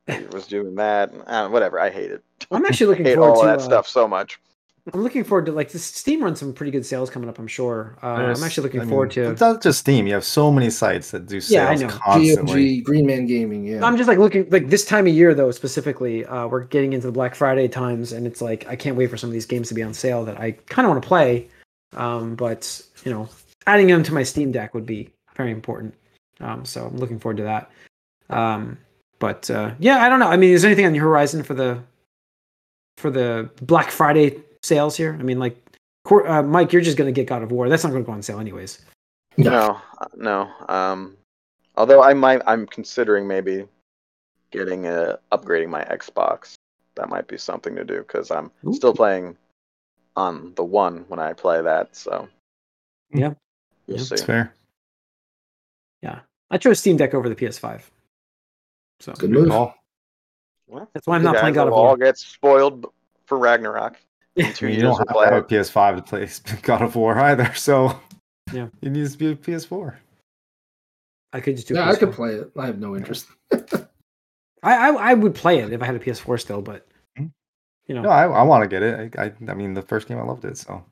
It 0.09 0.33
was 0.35 0.47
doing 0.47 0.75
that. 0.77 1.13
and, 1.13 1.23
uh, 1.27 1.49
whatever. 1.49 1.81
I 1.81 1.91
hate 1.91 2.11
it. 2.11 2.23
I'm 2.51 2.65
actually 2.65 2.87
looking 2.91 3.05
hate 3.07 3.17
forward 3.17 3.31
all 3.37 3.41
to 3.43 3.47
that 3.49 3.59
uh, 3.59 3.63
stuff 3.63 3.89
so 3.89 4.07
much. 4.07 4.41
I'm 4.93 5.03
looking 5.03 5.25
forward 5.25 5.47
to 5.47 5.53
like 5.53 5.71
this 5.71 5.85
Steam 5.85 6.23
runs 6.23 6.39
some 6.41 6.53
pretty 6.53 6.73
good 6.73 6.87
sales 6.87 7.11
coming 7.11 7.29
up. 7.29 7.39
I'm 7.39 7.47
sure. 7.47 7.97
Uh, 8.03 8.07
I'm 8.07 8.43
actually 8.43 8.65
looking 8.65 8.81
I 8.81 8.85
mean, 8.85 8.91
forward 8.91 9.11
to. 9.13 9.31
It's 9.31 9.41
not 9.41 9.63
just 9.63 9.81
Steam. 9.81 10.07
You 10.07 10.15
have 10.15 10.25
so 10.25 10.51
many 10.51 10.71
sites 10.71 11.11
that 11.11 11.27
do 11.27 11.41
sales 11.41 11.51
Yeah, 11.51 11.69
I 11.69 11.75
know. 11.75 11.89
constantly. 11.89 12.79
GOG, 12.79 12.85
Green 12.85 13.07
Man 13.07 13.27
Gaming. 13.27 13.65
Yeah. 13.65 13.85
I'm 13.85 13.97
just 13.97 14.09
like 14.09 14.19
looking 14.19 14.49
like 14.51 14.69
this 14.69 14.85
time 14.85 15.07
of 15.07 15.13
year 15.13 15.35
though 15.35 15.51
specifically. 15.51 16.25
Uh, 16.25 16.47
we're 16.47 16.65
getting 16.65 16.95
into 16.95 17.07
the 17.07 17.13
Black 17.13 17.35
Friday 17.35 17.69
times, 17.69 18.13
and 18.13 18.27
it's 18.27 18.41
like 18.41 18.67
I 18.69 18.77
can't 18.77 18.97
wait 18.97 19.11
for 19.11 19.17
some 19.17 19.29
of 19.29 19.35
these 19.35 19.47
games 19.47 19.69
to 19.69 19.75
be 19.75 19.83
on 19.83 19.93
sale 19.93 20.25
that 20.25 20.41
I 20.41 20.53
kind 20.53 20.87
of 20.87 20.91
want 20.91 21.03
to 21.03 21.09
play. 21.09 21.49
Um, 21.95 22.35
but 22.35 22.81
you 23.05 23.13
know, 23.13 23.29
adding 23.67 23.87
them 23.87 24.03
to 24.03 24.15
my 24.15 24.23
Steam 24.23 24.51
Deck 24.51 24.73
would 24.75 24.87
be 24.87 25.11
very 25.37 25.51
important. 25.51 25.95
Um, 26.41 26.65
so 26.65 26.87
I'm 26.87 26.97
looking 26.97 27.19
forward 27.19 27.37
to 27.37 27.43
that. 27.43 27.71
Um, 28.31 28.79
but 29.19 29.51
uh, 29.51 29.73
yeah, 29.79 30.03
I 30.03 30.09
don't 30.09 30.21
know. 30.21 30.29
I 30.29 30.39
mean, 30.39 30.53
is 30.53 30.63
there 30.63 30.71
anything 30.71 30.87
on 30.87 30.93
the 30.93 30.99
horizon 30.99 31.43
for 31.43 31.53
the 31.55 31.83
for 32.97 33.11
the 33.11 33.51
Black 33.63 33.91
Friday 33.91 34.43
sales 34.63 34.97
here? 34.97 35.17
I 35.19 35.23
mean, 35.23 35.39
like, 35.39 35.57
uh, 36.11 36.43
Mike, 36.43 36.73
you're 36.73 36.83
just 36.83 36.97
gonna 36.97 37.13
get 37.13 37.27
God 37.27 37.43
of 37.43 37.53
War. 37.53 37.69
That's 37.69 37.85
not 37.85 37.91
going 37.91 38.03
to 38.03 38.07
go 38.07 38.13
on 38.13 38.23
sale 38.23 38.41
anyways. 38.41 38.85
No, 39.37 39.81
uh, 39.99 40.07
no. 40.17 40.51
Um, 40.69 41.17
although 41.77 42.03
I 42.03 42.15
might, 42.15 42.43
I'm 42.47 42.67
considering 42.67 43.27
maybe 43.29 43.67
getting 44.51 44.87
a 44.87 45.19
upgrading 45.33 45.69
my 45.69 45.85
Xbox. 45.85 46.55
That 46.97 47.09
might 47.09 47.29
be 47.29 47.39
something 47.39 47.77
to 47.77 47.85
do 47.85 47.99
because 47.99 48.31
I'm 48.31 48.51
Ooh. 48.67 48.75
still 48.75 48.93
playing 48.93 49.37
on 50.17 50.53
the 50.57 50.65
one 50.65 51.05
when 51.09 51.21
I 51.21 51.33
play 51.33 51.63
that. 51.63 51.95
So 51.95 52.29
Yeah. 53.13 53.35
we'll 53.87 53.99
Yeah. 53.99 54.05
see. 54.05 54.15
It's 54.17 54.25
fair. 54.25 54.55
I 56.51 56.59
chose 56.59 56.81
Steam 56.81 56.97
Deck 56.97 57.15
over 57.15 57.29
the 57.29 57.37
PS5. 57.37 57.83
So 58.99 59.13
Good 59.13 59.31
move. 59.31 59.49
call. 59.49 59.75
That's 60.93 61.07
why 61.07 61.17
I'm 61.17 61.23
you 61.23 61.27
not 61.27 61.37
playing 61.37 61.55
guys 61.55 61.61
God 61.61 61.69
of 61.69 61.75
will 61.75 61.79
all 61.81 61.87
War. 61.89 61.97
get 61.97 62.19
spoiled 62.19 62.93
for 63.27 63.39
Ragnarok. 63.39 63.97
In 64.37 64.47
I 64.47 64.55
mean, 64.65 64.75
you 64.75 64.81
don't 64.83 64.91
we'll 65.13 65.25
have 65.25 65.29
to 65.31 65.35
have 65.35 65.45
a 65.45 65.47
PS5 65.47 65.97
to 65.97 66.03
play 66.03 66.29
God 66.63 66.83
of 66.83 66.95
War 66.97 67.19
either. 67.19 67.53
So 67.55 67.99
Yeah. 68.53 68.69
it 68.83 68.91
needs 68.91 69.13
to 69.13 69.19
be 69.19 69.31
a 69.33 69.35
PS4. 69.37 69.97
I 71.33 71.41
could 71.41 71.57
just 71.57 71.69
do. 71.69 71.75
yeah, 71.75 71.89
I 71.91 71.95
could 71.97 72.13
play 72.13 72.31
it. 72.35 72.51
I 72.57 72.67
have 72.67 72.79
no 72.79 72.97
interest. 72.97 73.27
I, 73.53 73.81
I 74.63 74.89
I 75.11 75.15
would 75.15 75.35
play 75.35 75.59
it 75.61 75.73
if 75.73 75.83
I 75.83 75.87
had 75.87 75.95
a 75.95 76.01
PS4 76.01 76.41
still, 76.41 76.61
but 76.63 76.87
Hmm. 77.17 77.27
you 77.87 77.95
know, 77.95 78.03
No, 78.03 78.09
I, 78.11 78.25
I 78.27 78.43
want 78.43 78.63
to 78.63 78.69
get 78.69 78.83
it. 78.83 79.17
I, 79.19 79.27
I 79.27 79.33
I 79.49 79.55
mean, 79.55 79.75
the 79.75 79.83
first 79.83 80.07
game 80.09 80.19
I 80.19 80.23
loved 80.23 80.45
it. 80.45 80.59
So 80.59 80.85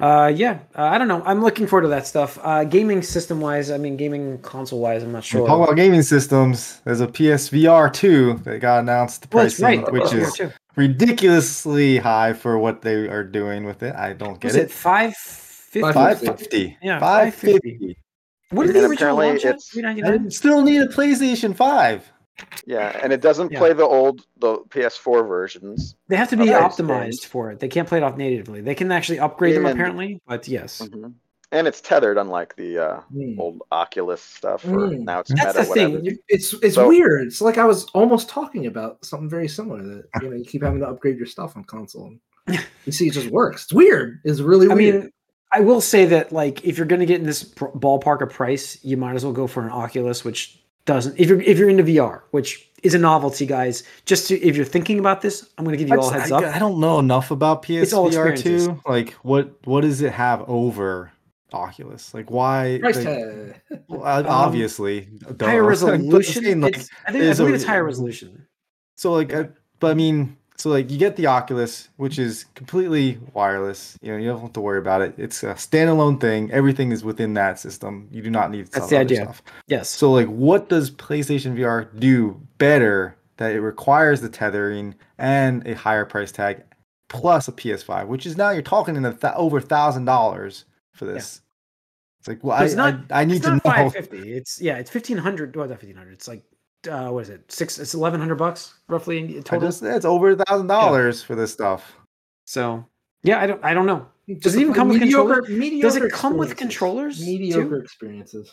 uh, 0.00 0.32
yeah, 0.34 0.58
uh, 0.76 0.82
I 0.84 0.98
don't 0.98 1.08
know. 1.08 1.22
I'm 1.24 1.42
looking 1.42 1.66
forward 1.66 1.82
to 1.82 1.88
that 1.88 2.06
stuff. 2.06 2.38
Uh, 2.42 2.64
gaming 2.64 3.02
system 3.02 3.40
wise, 3.40 3.70
I 3.70 3.78
mean, 3.78 3.96
gaming 3.96 4.38
console 4.42 4.80
wise, 4.80 5.02
I'm 5.02 5.12
not 5.12 5.24
sure. 5.24 5.42
we 5.42 5.46
talk 5.48 5.62
about 5.64 5.76
gaming 5.76 6.02
systems. 6.02 6.80
There's 6.84 7.00
a 7.00 7.06
PSVR 7.06 7.92
2 7.92 8.34
that 8.44 8.58
got 8.60 8.80
announced. 8.80 9.30
The 9.30 9.36
well, 9.36 9.48
right. 9.60 9.92
which 9.92 10.12
is 10.12 10.40
ridiculously 10.76 11.98
high 11.98 12.32
for 12.32 12.58
what 12.58 12.82
they 12.82 12.94
are 13.08 13.24
doing 13.24 13.64
with 13.64 13.82
it. 13.82 13.94
I 13.94 14.12
don't 14.12 14.40
get 14.40 14.48
Was 14.48 14.56
it. 14.56 14.62
it 14.64 14.70
five 14.70 15.14
fifty? 15.16 15.80
Five- 15.80 15.94
Five 15.94 16.20
fifty. 16.20 16.78
Yeah, 16.82 16.98
five 16.98 17.34
550. 17.34 17.70
fifty. 17.70 17.96
What 18.50 18.66
did 18.66 18.74
And 18.76 18.84
the 18.84 18.88
original 18.88 19.18
apparently 19.18 19.26
launch 19.28 19.44
at? 19.44 19.94
it's- 20.04 20.24
I 20.24 20.28
still 20.28 20.62
need 20.62 20.82
a 20.82 20.88
PlayStation 20.88 21.54
Five. 21.54 22.10
Yeah, 22.66 22.98
and 23.02 23.12
it 23.12 23.20
doesn't 23.20 23.52
Yeah. 23.52 23.58
play 23.58 23.72
the 23.72 23.84
old 23.84 24.26
the 24.38 24.58
PS4 24.70 25.26
versions. 25.26 25.94
They 26.08 26.16
have 26.16 26.30
to 26.30 26.36
be 26.36 26.46
optimized 26.46 27.26
for 27.26 27.50
it. 27.50 27.58
They 27.60 27.68
can't 27.68 27.88
play 27.88 27.98
it 27.98 28.04
off 28.04 28.16
natively. 28.16 28.60
They 28.60 28.74
can 28.74 28.90
actually 28.92 29.18
upgrade 29.18 29.56
them 29.56 29.66
apparently, 29.66 30.20
but 30.26 30.46
yes, 30.48 30.80
Mhm. 30.82 31.14
And 31.52 31.66
it's 31.66 31.80
tethered, 31.80 32.16
unlike 32.16 32.54
the 32.54 32.78
uh, 32.78 33.00
Hmm. 33.12 33.40
old 33.40 33.62
Oculus 33.72 34.20
stuff. 34.22 34.64
Or 34.64 34.68
Mm. 34.90 35.00
now 35.00 35.18
it's 35.18 35.30
That's 35.34 35.56
meta, 35.56 35.68
the 35.68 35.74
thing. 35.74 35.88
whatever. 35.94 36.04
You- 36.10 36.18
It's 36.28 36.52
it's 36.62 36.76
So- 36.76 36.86
weird. 36.86 37.26
It's 37.26 37.40
like 37.40 37.58
I 37.58 37.64
was 37.64 37.86
almost 37.92 38.28
talking 38.28 38.66
about 38.66 39.04
something 39.04 39.28
very 39.28 39.48
similar. 39.48 39.82
That 39.82 40.04
you 40.22 40.30
know 40.30 40.36
you 40.36 40.44
keep 40.44 40.62
having 40.62 40.78
to 40.78 40.86
upgrade 40.88 41.16
your 41.16 41.26
stuff 41.26 41.56
on 41.56 41.64
console. 41.64 42.12
You 42.86 42.92
see, 42.92 43.08
it 43.08 43.12
just 43.14 43.30
works. 43.30 43.64
It's 43.64 43.72
weird. 43.72 44.20
It's 44.24 44.40
really 44.40 44.66
weird. 44.68 44.72
I 44.72 44.74
weird. 44.82 45.02
mean, 45.02 45.12
I 45.52 45.60
will 45.60 45.80
say 45.80 46.04
that 46.06 46.30
like 46.32 46.64
if 46.64 46.78
you're 46.78 46.86
going 46.86 47.00
to 47.00 47.06
get 47.06 47.18
in 47.20 47.26
this 47.26 47.42
pr- 47.42 47.66
ballpark 47.66 48.22
of 48.22 48.30
price, 48.30 48.78
you 48.84 48.96
might 48.96 49.14
as 49.16 49.24
well 49.24 49.34
go 49.34 49.46
for 49.48 49.62
an 49.64 49.70
Oculus, 49.70 50.24
which 50.24 50.62
doesn't. 50.94 51.18
If 51.18 51.28
you're 51.28 51.40
if 51.40 51.56
you're 51.56 51.68
into 51.68 51.84
VR, 51.84 52.22
which 52.32 52.68
is 52.82 52.94
a 52.94 52.98
novelty, 52.98 53.46
guys. 53.46 53.84
Just 54.06 54.26
to, 54.28 54.40
if 54.40 54.56
you're 54.56 54.64
thinking 54.64 54.98
about 54.98 55.22
this, 55.22 55.48
I'm 55.56 55.64
going 55.64 55.76
to 55.78 55.82
give 55.82 55.88
you 55.88 56.00
all 56.00 56.10
a 56.10 56.12
heads 56.12 56.32
I, 56.32 56.38
up. 56.38 56.44
I 56.56 56.58
don't 56.58 56.80
know 56.80 56.98
enough 56.98 57.30
about 57.30 57.68
It's 57.70 57.92
all 57.92 58.10
PSVR 58.10 58.32
experiences. 58.32 58.66
two. 58.66 58.80
Like, 58.86 59.12
what 59.22 59.54
what 59.66 59.82
does 59.82 60.02
it 60.02 60.12
have 60.12 60.42
over 60.48 61.12
Oculus? 61.52 62.12
Like, 62.12 62.30
why? 62.30 62.78
price 62.80 62.96
like, 62.96 63.04
tag. 63.04 63.60
well, 63.86 64.02
uh, 64.02 64.24
obviously, 64.26 65.08
duh. 65.36 65.46
higher 65.46 65.62
But 65.62 65.82
I'm 65.82 66.08
resolution. 66.08 66.60
like, 66.62 66.76
it's, 66.76 66.90
I 67.06 67.12
think 67.12 67.22
I 67.22 67.26
there's 67.26 67.40
a- 67.40 67.54
it's 67.54 67.64
higher 67.64 67.84
resolution. 67.84 68.46
So 68.96 69.12
like, 69.12 69.32
I, 69.32 69.48
but 69.78 69.92
I 69.92 69.94
mean, 69.94 70.36
so 70.60 70.68
like, 70.68 70.90
you 70.90 70.98
get 70.98 71.16
the 71.16 71.26
Oculus, 71.26 71.88
which 71.96 72.18
is 72.18 72.44
completely 72.54 73.18
wireless. 73.32 73.96
You 74.02 74.12
know, 74.12 74.18
you 74.18 74.28
don't 74.28 74.40
have 74.40 74.52
to 74.52 74.60
worry 74.60 74.78
about 74.78 75.00
it. 75.00 75.14
It's 75.16 75.42
a 75.42 75.54
standalone 75.54 76.20
thing. 76.20 76.50
Everything 76.52 76.92
is 76.92 77.02
within 77.02 77.34
that 77.34 77.58
system. 77.58 78.08
You 78.12 78.20
do 78.22 78.30
not 78.30 78.50
need 78.50 78.66
That's 78.66 78.88
the 78.88 78.98
idea. 78.98 79.22
Stuff. 79.22 79.42
Yes. 79.68 79.88
So 79.88 80.12
like, 80.12 80.28
what 80.28 80.68
does 80.68 80.90
PlayStation 80.90 81.56
VR 81.56 81.88
do 81.98 82.40
better 82.58 83.16
that 83.38 83.52
it 83.52 83.60
requires 83.62 84.20
the 84.20 84.28
tethering 84.28 84.94
and 85.16 85.66
a 85.66 85.74
higher 85.74 86.04
price 86.04 86.30
tag 86.30 86.62
plus 87.08 87.48
a 87.48 87.52
PS5, 87.52 88.06
which 88.06 88.26
is 88.26 88.36
now 88.36 88.50
you're 88.50 88.60
talking 88.60 88.96
in 88.96 89.02
th- 89.02 89.32
over 89.34 89.60
thousand 89.62 90.04
dollars 90.04 90.66
for 90.92 91.06
this. 91.06 91.40
It's 92.18 92.28
like, 92.28 92.44
well, 92.44 92.58
I, 92.58 92.64
it's 92.66 92.74
not- 92.74 93.00
I 93.10 93.22
I 93.22 93.24
need 93.24 93.36
it's 93.36 93.46
to 93.46 93.52
not 93.52 93.64
know. 93.64 93.70
550. 93.70 94.32
It's 94.34 94.60
yeah, 94.60 94.76
it's 94.76 94.92
1500. 94.92 95.56
Well, 95.56 95.66
not 95.66 95.70
1500. 95.70 96.12
It's 96.12 96.28
like 96.28 96.42
uh, 96.88 97.08
what 97.08 97.20
is 97.22 97.30
it? 97.30 97.50
Six. 97.50 97.78
It's 97.78 97.94
1100 97.94 98.34
bucks 98.36 98.74
roughly 98.88 99.18
in 99.18 99.38
I 99.38 99.40
total. 99.42 99.68
just, 99.68 99.82
it's 99.82 100.04
over 100.04 100.30
a 100.30 100.36
thousand 100.36 100.66
dollars 100.68 101.22
for 101.22 101.34
this 101.34 101.52
stuff. 101.52 101.92
So 102.44 102.84
yeah, 103.22 103.40
I 103.40 103.46
don't. 103.46 103.64
I 103.64 103.74
don't 103.74 103.86
know. 103.86 104.06
Does 104.40 104.54
it 104.54 104.60
even 104.60 104.74
come 104.74 104.88
with 104.88 105.00
mediocre, 105.00 105.34
controllers? 105.42 105.58
mediocre 105.58 105.88
Does 105.88 105.96
it 105.96 106.12
come 106.12 106.36
with 106.36 106.56
controllers, 106.56 107.20
Mediocre 107.24 107.68
too? 107.78 107.82
experiences. 107.82 108.52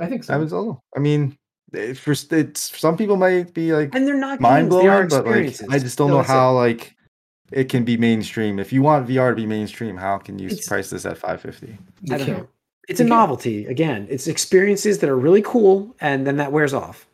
I 0.00 0.06
think 0.06 0.24
so. 0.24 0.34
I, 0.34 0.36
was, 0.38 0.52
oh, 0.52 0.82
I 0.96 1.00
mean, 1.00 1.36
it, 1.72 1.96
for 1.96 2.12
it's 2.12 2.78
some 2.78 2.96
people 2.96 3.16
might 3.16 3.54
be 3.54 3.72
like 3.72 3.94
And 3.94 4.06
they're 4.06 4.16
not 4.18 4.40
mind 4.40 4.68
blowing, 4.70 5.08
but 5.08 5.24
like. 5.26 5.54
I 5.70 5.78
just 5.78 5.96
don't 5.98 6.08
So 6.08 6.14
know 6.14 6.16
that's 6.18 6.28
it. 6.28 6.32
how 6.32 6.52
like 6.54 6.94
it 7.52 7.68
can 7.68 7.84
be 7.84 7.96
mainstream. 7.96 8.58
If 8.58 8.72
you 8.72 8.82
want 8.82 9.06
VR 9.08 9.30
to 9.30 9.36
be 9.36 9.46
mainstream, 9.46 9.96
how 9.96 10.18
can 10.18 10.38
you 10.38 10.46
It's- 10.48 10.66
price 10.66 10.90
this 10.90 11.06
at 11.06 11.16
five 11.18 11.40
fifty? 11.40 11.78
I 12.10 12.18
don't 12.18 12.28
know. 12.28 12.48
It's 12.88 13.00
a 13.00 13.02
can't. 13.04 13.10
novelty. 13.10 13.66
Again, 13.66 14.06
it's 14.10 14.26
experiences 14.28 14.98
that 15.00 15.10
are 15.10 15.18
really 15.18 15.42
cool, 15.42 15.94
and 16.00 16.26
then 16.26 16.36
that 16.36 16.52
wears 16.52 16.72
off. 16.74 17.06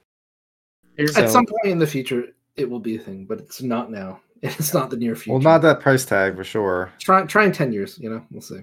So- 1.09 1.23
At 1.23 1.31
some 1.31 1.47
point 1.47 1.65
in 1.73 1.79
the 1.79 1.87
future, 1.87 2.25
it 2.57 2.69
will 2.69 2.81
be 2.81 2.97
a 2.97 2.99
thing, 2.99 3.25
but 3.25 3.39
it's 3.39 3.63
not 3.63 3.91
now. 3.91 4.21
It's 4.43 4.75
not 4.75 4.91
the 4.91 4.97
near 4.97 5.15
future. 5.15 5.35
Well, 5.35 5.41
not 5.43 5.63
that 5.63 5.79
price 5.81 6.05
tag 6.05 6.35
for 6.37 6.43
sure. 6.45 6.93
Try 6.99 7.25
try 7.27 7.45
in 7.45 7.53
ten 7.53 7.73
years. 7.73 7.97
You 8.01 8.11
know, 8.11 8.27
we'll 8.31 8.43
see. 8.43 8.61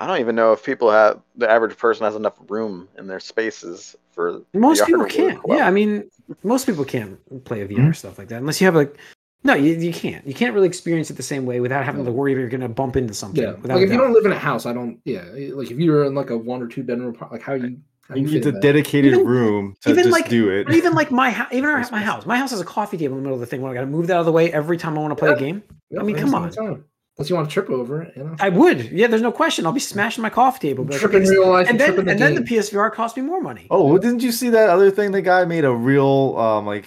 I 0.00 0.06
don't 0.06 0.20
even 0.20 0.36
know 0.36 0.52
if 0.52 0.64
people 0.64 0.90
have 0.92 1.20
the 1.36 1.50
average 1.50 1.76
person 1.76 2.04
has 2.04 2.14
enough 2.14 2.34
room 2.48 2.86
in 2.96 3.08
their 3.08 3.18
spaces 3.18 3.96
for 4.12 4.42
Most 4.54 4.86
people 4.86 5.06
can't. 5.06 5.44
well. 5.44 5.58
Yeah, 5.58 5.66
I 5.66 5.72
mean, 5.72 6.08
most 6.44 6.66
people 6.66 6.84
can't 6.84 7.18
play 7.44 7.62
a 7.62 7.66
VR 7.66 7.78
Mhm. 7.88 7.96
stuff 7.96 8.16
like 8.16 8.28
that 8.28 8.36
unless 8.40 8.60
you 8.60 8.66
have 8.66 8.76
like 8.76 8.94
No, 9.42 9.54
you, 9.54 9.74
you 9.74 9.92
can't. 9.92 10.24
You 10.26 10.34
can't 10.34 10.52
really 10.54 10.68
experience 10.68 11.10
it 11.10 11.16
the 11.16 11.22
same 11.22 11.46
way 11.46 11.58
without 11.60 11.84
having 11.84 12.04
to 12.04 12.12
worry 12.12 12.32
if 12.32 12.38
you're 12.38 12.48
going 12.48 12.60
to 12.60 12.68
bump 12.68 12.96
into 12.96 13.14
something. 13.14 13.42
Yeah, 13.42 13.52
without 13.54 13.74
like 13.74 13.82
a 13.82 13.86
if 13.86 13.90
you 13.92 13.98
don't 13.98 14.12
live 14.12 14.26
in 14.26 14.32
a 14.32 14.38
house, 14.38 14.66
I 14.66 14.72
don't. 14.72 15.00
Yeah, 15.04 15.24
like 15.54 15.70
if 15.70 15.78
you're 15.78 16.04
in 16.04 16.14
like 16.14 16.30
a 16.30 16.36
one 16.38 16.60
or 16.62 16.68
two 16.68 16.82
bedroom, 16.84 17.14
apart- 17.14 17.32
like 17.32 17.42
how 17.42 17.54
you. 17.54 17.78
How 18.08 18.14
You 18.16 18.26
you 18.26 18.34
need 18.40 18.46
a 18.46 18.52
dedicated 18.60 19.12
Even- 19.12 19.26
room 19.26 19.76
to 19.82 19.90
even 19.90 20.04
just 20.04 20.12
like- 20.12 20.28
do 20.30 20.48
it. 20.50 20.70
Even 20.72 20.94
like 20.94 21.10
my 21.10 21.30
house, 21.30 21.48
even 21.52 21.68
our, 21.68 21.84
my 21.90 22.00
house, 22.00 22.24
my 22.24 22.36
house 22.38 22.50
has 22.52 22.60
a 22.60 22.64
coffee 22.64 22.96
table 22.96 23.16
in 23.16 23.22
the 23.22 23.28
middle 23.28 23.34
of 23.34 23.40
the 23.40 23.46
thing. 23.46 23.60
When 23.60 23.70
I 23.70 23.74
got 23.74 23.80
to 23.82 23.86
move 23.86 24.06
that 24.06 24.14
out 24.14 24.20
of 24.20 24.26
the 24.26 24.32
way 24.32 24.50
every 24.52 24.78
time 24.78 24.96
I 24.96 25.00
want 25.02 25.10
to 25.12 25.16
play 25.16 25.30
a 25.32 25.36
game. 25.38 25.62
Yeah, 25.90 26.00
I 26.00 26.02
mean, 26.02 26.16
every 26.16 26.30
come 26.30 26.48
single 26.50 26.64
on. 26.66 26.74
time. 26.76 26.84
Unless 27.18 27.30
you 27.30 27.36
want 27.36 27.48
to 27.50 27.52
trip 27.52 27.68
over 27.68 28.02
it, 28.02 28.12
you 28.16 28.22
know. 28.24 28.36
I 28.40 28.48
would. 28.48 28.92
Yeah, 28.92 29.08
there's 29.08 29.20
no 29.22 29.32
question. 29.32 29.66
I'll 29.66 29.72
be 29.72 29.80
smashing 29.80 30.22
my 30.22 30.30
coffee 30.30 30.68
table. 30.68 30.84
but 30.84 30.98
trip 31.00 31.12
in 31.14 31.24
real 31.24 31.48
life, 31.50 31.68
and 31.68 31.78
you 31.78 31.84
trip 31.84 31.96
then 31.96 32.04
in 32.04 32.10
and 32.10 32.18
the 32.20 32.24
then 32.24 32.44
the. 32.44 32.56
PSVR 32.56 32.92
cost 32.94 33.16
me 33.16 33.22
more 33.24 33.40
money. 33.40 33.66
Oh, 33.70 33.84
well, 33.88 33.98
didn't 33.98 34.22
you 34.22 34.30
see 34.32 34.48
that 34.50 34.68
other 34.70 34.90
thing? 34.90 35.10
The 35.10 35.20
guy 35.20 35.44
made 35.44 35.64
a 35.64 35.72
real 35.74 36.36
um 36.38 36.64
like 36.64 36.86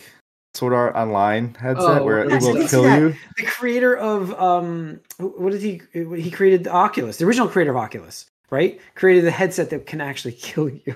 Sword 0.53 0.73
Art 0.73 0.95
Online 0.95 1.53
headset 1.59 2.01
Oh, 2.01 2.03
where 2.05 2.19
it 2.23 2.41
will 2.41 2.67
kill 2.67 2.83
that. 2.83 2.99
you. 2.99 3.13
The 3.37 3.43
creator 3.43 3.95
of 3.95 4.33
um, 4.41 5.01
what 5.19 5.51
did 5.51 5.61
he? 5.61 5.81
He 5.93 6.31
created 6.31 6.63
the 6.63 6.71
Oculus, 6.71 7.17
the 7.17 7.25
original 7.25 7.47
creator 7.49 7.71
of 7.71 7.77
Oculus, 7.77 8.25
right? 8.49 8.79
Created 8.95 9.25
the 9.25 9.31
headset 9.31 9.69
that 9.71 9.85
can 9.85 9.99
actually 10.01 10.31
kill 10.47 10.69
you. 10.69 10.95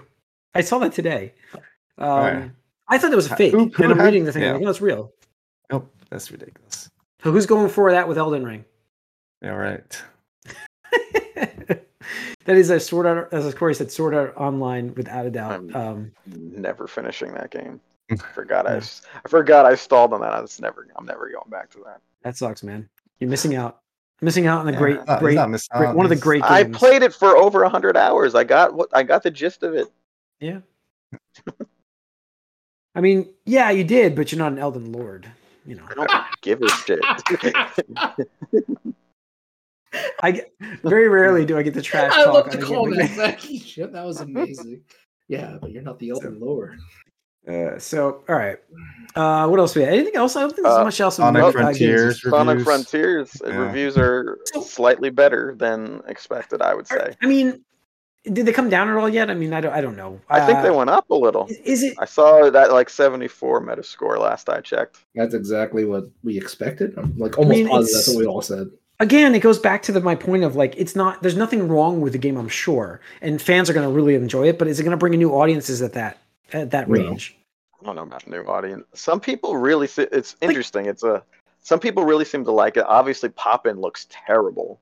I 0.56 0.62
saw 0.62 0.80
that 0.80 0.94
today. 0.94 1.34
Um, 1.98 2.10
Right. 2.10 2.52
I 2.88 2.98
thought 2.98 3.12
it 3.12 3.16
was 3.16 3.30
a 3.32 3.36
fake, 3.36 3.52
who- 3.52 3.70
who 3.70 3.84
and 3.84 3.92
I'm 3.92 3.98
had- 4.00 4.06
reading 4.06 4.26
the 4.26 4.32
thing. 4.32 4.44
yeah. 4.44 4.50
I'm 4.50 4.54
like, 4.56 4.64
no, 4.64 4.70
it's 4.70 4.82
real. 4.82 5.12
Oh, 5.72 5.86
that's 6.10 6.32
ridiculous. 6.32 6.90
So 7.24 7.32
who's 7.32 7.46
going 7.46 7.70
for 7.70 7.92
that 7.92 8.08
with 8.08 8.18
Elden 8.18 8.44
Ring? 8.46 8.64
Yeah, 9.42 9.50
right. 9.52 10.02
that 11.36 12.56
is 12.56 12.70
a 12.70 12.80
Sword 12.80 13.06
Art, 13.08 13.30
as 13.32 13.52
Corey 13.56 13.74
said, 13.76 13.92
Sword 13.92 14.14
Art 14.14 14.34
Online 14.38 14.94
without 14.96 15.26
a 15.26 15.32
doubt. 15.32 15.52
I'm- 15.52 15.76
Um, 15.76 16.12
Never 16.28 16.88
finishing 16.88 17.34
that 17.34 17.50
game. 17.52 17.82
I 18.12 18.16
forgot 18.36 18.68
I, 18.68 18.78
s- 18.78 19.02
I 19.26 19.30
forgot 19.30 19.66
I 19.66 19.74
stalled 19.76 20.14
on 20.14 20.22
that. 20.22 20.32
I 20.34 20.40
was 20.42 20.60
never. 20.62 20.88
I'm 20.96 21.06
never 21.06 21.28
going 21.30 21.50
back 21.50 21.72
to 21.72 21.80
that. 21.86 22.02
that 22.22 22.38
sucks, 22.38 22.62
man. 22.64 22.88
You're 23.20 23.30
missing 23.32 23.56
out. 23.56 23.80
Missing 24.22 24.46
out 24.48 24.60
on 24.60 24.68
the 24.68 24.74
Yeah, 24.74 24.78
great, 24.80 25.06
not- 25.08 25.20
great, 25.20 25.36
not 25.36 25.50
missing 25.50 25.70
great 25.76 25.88
out. 25.90 25.96
one 25.96 26.06
of 26.06 26.10
the 26.10 26.16
He's- 26.16 26.24
great 26.24 26.44
I 26.44 26.64
played 26.66 27.02
it 27.02 27.14
for 27.14 27.36
over 27.36 27.68
hundred 27.68 27.98
hours. 27.98 28.36
I 28.36 28.44
got 28.44 28.74
what 28.76 28.90
I 28.94 29.02
got 29.04 29.24
the 29.24 29.32
gist 29.32 29.64
of 29.64 29.74
it. 29.74 29.88
Yeah. 30.40 30.60
I 32.96 33.02
mean, 33.02 33.34
yeah, 33.46 33.72
you 33.72 33.84
did, 33.84 34.16
but 34.16 34.32
you're 34.32 34.40
not 34.40 34.52
an 34.54 34.60
Elden 34.60 34.92
Lord. 34.92 35.28
You 35.66 35.76
know, 35.76 35.84
I 35.90 35.94
don't 35.96 36.12
give 36.42 36.62
a 36.62 36.70
shit. 36.70 37.00
I 40.22 40.32
get, 40.32 40.52
very 40.84 41.08
rarely 41.08 41.46
do 41.46 41.58
I 41.58 41.64
get 41.64 41.74
the 41.74 41.82
trash 41.90 42.12
I 42.14 42.26
talk. 42.26 42.34
love 42.34 42.46
on 42.46 42.52
to 42.52 42.60
a 42.60 42.62
call 42.66 42.92
game. 42.92 43.16
that 43.18 43.42
shit. 43.66 43.92
That 43.94 44.06
was 44.06 44.20
amazing. 44.22 44.82
Yeah, 45.28 45.58
but 45.60 45.72
you're 45.72 45.82
not 45.84 46.00
the 46.00 46.10
Elden 46.12 46.40
Lord. 46.40 46.78
Uh, 47.48 47.78
so, 47.80 48.24
all 48.28 48.36
right. 48.36 48.58
Uh, 49.16 49.48
what 49.48 49.60
else 49.60 49.76
we 49.76 49.84
have? 49.84 49.94
Anything 49.94 50.16
else? 50.16 50.36
I 50.36 50.42
don't 50.42 50.50
think 50.52 50.64
there's 50.66 50.78
Uh, 50.78 50.84
much 50.84 51.00
else. 51.00 51.18
in 51.20 51.24
Sonic 51.24 51.44
uh, 51.44 51.52
Frontiers. 51.52 52.22
games. 52.22 52.32
Sonic. 52.34 52.64
Frontiers 52.64 53.42
Yeah. 53.46 53.56
reviews 53.56 53.98
are 53.98 54.40
slightly 54.64 55.10
better 55.10 55.56
than 55.58 56.02
expected. 56.08 56.62
I 56.62 56.74
would 56.74 56.88
say. 56.88 57.16
I 57.22 57.26
mean, 57.28 57.64
did 58.32 58.46
they 58.46 58.52
come 58.54 58.70
down 58.70 58.90
at 58.90 58.96
all 58.96 59.08
yet? 59.10 59.30
I 59.30 59.34
mean, 59.34 59.54
I 59.54 59.62
don't. 59.62 59.74
I 59.74 59.82
don't 59.82 59.96
know. 59.96 60.20
I 60.30 60.46
think 60.46 60.62
they 60.62 60.70
Uh, 60.70 60.74
went 60.76 60.90
up 60.90 61.10
a 61.10 61.16
little. 61.16 61.46
Is, 61.48 61.58
is 61.66 61.84
it? 61.84 61.98
I 62.00 62.06
saw 62.06 62.50
that 62.50 62.72
like 62.72 62.90
74 62.90 63.62
Metascore 63.66 64.18
last 64.20 64.50
I 64.50 64.62
checked. 64.62 64.98
That's 65.16 65.34
exactly 65.34 65.86
what 65.86 66.10
we 66.24 66.38
expected. 66.38 66.94
I'm 66.98 67.18
like 67.18 67.38
almost 67.38 67.56
mean, 67.58 67.68
positive 67.68 67.94
that's 67.96 68.08
what 68.10 68.18
we 68.18 68.26
all 68.26 68.42
said. 68.42 68.68
again, 69.00 69.36
it 69.36 69.40
goes 69.40 69.60
back 69.60 69.82
to 69.84 69.92
the, 69.92 70.02
my 70.02 70.16
point 70.16 70.44
of 70.44 70.56
like, 70.56 70.74
it's 70.78 70.96
not. 70.96 71.22
There's 71.22 71.36
nothing 71.38 71.68
wrong 71.68 72.02
with 72.02 72.14
the 72.14 72.20
game, 72.20 72.38
I'm 72.38 72.50
sure, 72.50 73.00
and 73.22 73.42
fans 73.42 73.70
are 73.70 73.74
going 73.74 73.88
to 73.88 73.94
really 73.94 74.16
enjoy 74.16 74.48
it. 74.48 74.58
But 74.60 74.68
is 74.68 74.80
it 74.80 74.84
going 74.84 74.92
to 74.92 74.98
bring 74.98 75.14
in 75.14 75.20
new 75.20 75.32
audiences 75.32 75.82
at 75.82 75.94
that 75.94 76.18
at 76.54 76.72
that 76.72 76.90
No. 76.90 76.94
range? 77.02 77.38
I 77.82 77.86
don't 77.86 77.96
know 77.98 78.04
about 78.04 78.28
new 78.28 78.42
audience. 78.46 78.86
Some 78.96 79.20
people 79.20 79.58
really. 79.58 79.86
Se- 79.88 80.08
it's 80.12 80.36
interesting. 80.42 80.88
It's 80.88 81.04
a. 81.04 81.22
Some 81.62 81.80
people 81.80 82.04
really 82.06 82.26
seem 82.26 82.44
to 82.46 82.52
like 82.52 82.78
it. 82.78 82.86
Obviously, 82.88 83.30
Pop 83.30 83.66
In 83.68 83.80
looks 83.82 84.08
terrible. 84.10 84.80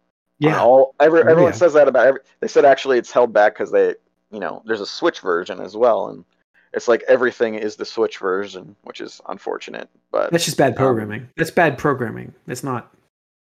On 0.49 0.59
all 0.59 0.95
every, 0.99 1.21
Oh, 1.21 1.27
everyone 1.27 1.51
yeah. 1.53 1.57
says 1.57 1.73
that 1.73 1.87
about 1.87 2.07
every. 2.07 2.19
They 2.39 2.47
said 2.47 2.65
actually 2.65 2.97
it's 2.97 3.11
held 3.11 3.31
back 3.33 3.53
because 3.53 3.71
they, 3.71 3.95
you 4.31 4.39
know, 4.39 4.61
there's 4.65 4.81
a 4.81 4.85
Switch 4.85 5.19
version 5.21 5.59
as 5.61 5.75
well, 5.77 6.07
and 6.09 6.25
it's 6.73 6.87
like 6.87 7.03
everything 7.07 7.55
is 7.55 7.75
the 7.75 7.85
Switch 7.85 8.17
version, 8.17 8.75
which 8.83 8.99
is 9.01 9.21
unfortunate. 9.29 9.89
But 10.11 10.31
That's 10.31 10.45
just 10.45 10.57
bad 10.57 10.69
Um, 10.73 10.75
programming. 10.77 11.29
That's 11.37 11.51
bad 11.51 11.77
programming. 11.77 12.33
That's 12.47 12.63
not. 12.63 12.93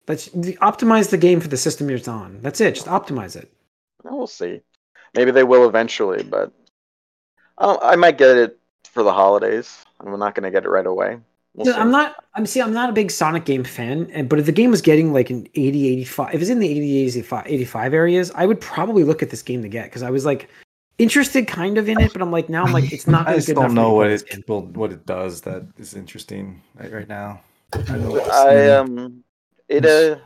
That's 0.06 0.26
the- 0.26 0.56
optimize 0.56 1.10
the 1.10 1.18
game 1.18 1.40
for 1.40 1.48
the 1.48 1.56
system 1.56 1.88
you're 1.88 2.00
on. 2.08 2.38
That's 2.42 2.60
it. 2.60 2.74
Just 2.74 2.86
optimize 2.88 3.36
it. 3.36 3.50
Well, 4.02 4.16
we'll 4.18 4.26
see. 4.26 4.60
Maybe 5.14 5.30
they 5.30 5.44
will 5.44 5.68
eventually, 5.68 6.22
but 6.22 6.52
I, 7.58 7.76
I 7.82 7.96
might 7.96 8.18
get 8.18 8.36
it 8.36 8.58
for 8.84 9.02
the 9.02 9.12
holidays. 9.12 9.84
I'm 10.00 10.18
not 10.18 10.34
going 10.34 10.44
to 10.44 10.50
get 10.50 10.64
it 10.64 10.68
right 10.70 10.86
away. 10.86 11.18
We'll 11.54 11.66
No, 11.66 11.72
see. 11.72 11.78
I'm 11.78 11.90
not. 11.90 12.24
I'm 12.34 12.46
see. 12.46 12.60
I'm 12.60 12.72
not 12.72 12.90
a 12.90 12.92
big 12.92 13.10
Sonic 13.10 13.44
game 13.44 13.64
fan, 13.64 14.08
and 14.12 14.28
but 14.28 14.38
if 14.38 14.46
the 14.46 14.52
game 14.52 14.70
was 14.70 14.80
getting 14.80 15.12
like 15.12 15.30
an 15.30 15.48
80, 15.54 15.88
85, 15.88 16.34
if 16.34 16.40
it's 16.40 16.50
in 16.50 16.60
the 16.60 16.68
80, 16.68 16.98
85, 16.98 17.46
85 17.46 17.94
areas, 17.94 18.30
I 18.34 18.46
would 18.46 18.60
probably 18.60 19.04
look 19.04 19.22
at 19.22 19.30
this 19.30 19.42
game 19.42 19.62
to 19.62 19.68
get 19.68 19.84
because 19.84 20.02
I 20.02 20.10
was 20.10 20.24
like 20.24 20.48
interested 20.98 21.48
kind 21.48 21.78
of 21.78 21.88
in 21.88 22.00
it, 22.00 22.12
but 22.12 22.22
I'm 22.22 22.30
like 22.30 22.48
now 22.48 22.64
I'm 22.64 22.72
like 22.72 22.92
it's 22.92 23.06
not 23.06 23.22
I 23.26 23.30
gonna 23.30 23.36
just 23.38 23.46
good 23.48 23.54
don't 23.54 23.74
know 23.74 23.92
what 23.94 24.06
it 24.06 24.08
play 24.08 24.12
this 24.12 24.22
game. 24.22 24.44
well, 24.46 24.62
what 24.62 24.92
it 24.92 25.06
does 25.06 25.40
that 25.42 25.66
is 25.78 25.94
interesting 25.94 26.62
right, 26.76 26.92
right 26.92 27.08
now. 27.08 27.40
I 27.72 27.78
don't 27.78 28.02
know 28.02 28.20
I 28.20 28.68
um, 28.68 29.24
it 29.68 29.86
uh, 29.86 30.18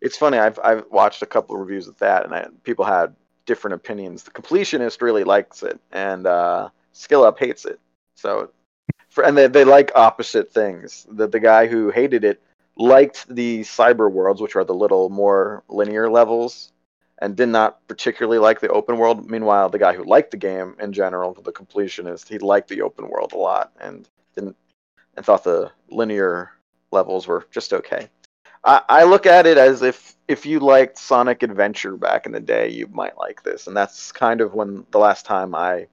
it's 0.00 0.18
funny. 0.18 0.38
I've 0.38 0.58
I've 0.62 0.84
watched 0.90 1.22
a 1.22 1.26
couple 1.26 1.54
of 1.54 1.60
reviews 1.60 1.88
of 1.88 1.98
that, 1.98 2.24
and 2.24 2.34
I, 2.34 2.46
people 2.62 2.84
had 2.84 3.14
different 3.46 3.74
opinions. 3.74 4.22
The 4.22 4.30
completionist 4.30 5.00
really 5.02 5.24
likes 5.24 5.62
it, 5.62 5.80
and 5.92 6.26
uh, 6.26 6.68
Skill 6.92 7.24
Up 7.24 7.38
hates 7.38 7.64
it. 7.64 7.80
So, 8.14 8.50
for 9.14 9.24
and 9.24 9.38
they 9.38 9.46
they 9.46 9.64
like 9.64 9.92
opposite 9.94 10.52
things. 10.52 11.06
The 11.08 11.28
the 11.28 11.40
guy 11.40 11.68
who 11.68 11.90
hated 11.90 12.24
it 12.24 12.42
liked 12.76 13.28
the 13.28 13.60
cyber 13.60 14.10
worlds, 14.10 14.40
which 14.40 14.56
are 14.56 14.64
the 14.64 14.74
little 14.74 15.08
more 15.08 15.62
linear 15.68 16.10
levels, 16.10 16.72
and 17.18 17.36
did 17.36 17.48
not 17.48 17.86
particularly 17.86 18.38
like 18.38 18.58
the 18.58 18.68
open 18.68 18.98
world. 18.98 19.30
Meanwhile, 19.30 19.68
the 19.68 19.78
guy 19.78 19.94
who 19.94 20.02
liked 20.04 20.32
the 20.32 20.36
game 20.36 20.74
in 20.80 20.92
general, 20.92 21.32
the 21.32 21.52
completionist, 21.52 22.28
he 22.28 22.38
liked 22.38 22.68
the 22.68 22.82
open 22.82 23.08
world 23.08 23.32
a 23.32 23.38
lot, 23.38 23.72
and 23.80 24.08
didn't 24.34 24.56
and 25.16 25.24
thought 25.24 25.44
the 25.44 25.70
linear 25.90 26.50
levels 26.90 27.28
were 27.28 27.46
just 27.52 27.72
okay. 27.72 28.08
I, 28.64 28.82
I 28.88 29.04
look 29.04 29.26
at 29.26 29.46
it 29.46 29.58
as 29.58 29.82
if 29.82 30.16
if 30.26 30.44
you 30.44 30.58
liked 30.58 30.98
Sonic 30.98 31.44
Adventure 31.44 31.96
back 31.96 32.26
in 32.26 32.32
the 32.32 32.40
day, 32.40 32.68
you 32.68 32.88
might 32.88 33.16
like 33.16 33.44
this, 33.44 33.68
and 33.68 33.76
that's 33.76 34.10
kind 34.10 34.40
of 34.40 34.54
when 34.54 34.84
the 34.90 34.98
last 34.98 35.24
time 35.24 35.54
I 35.54 35.86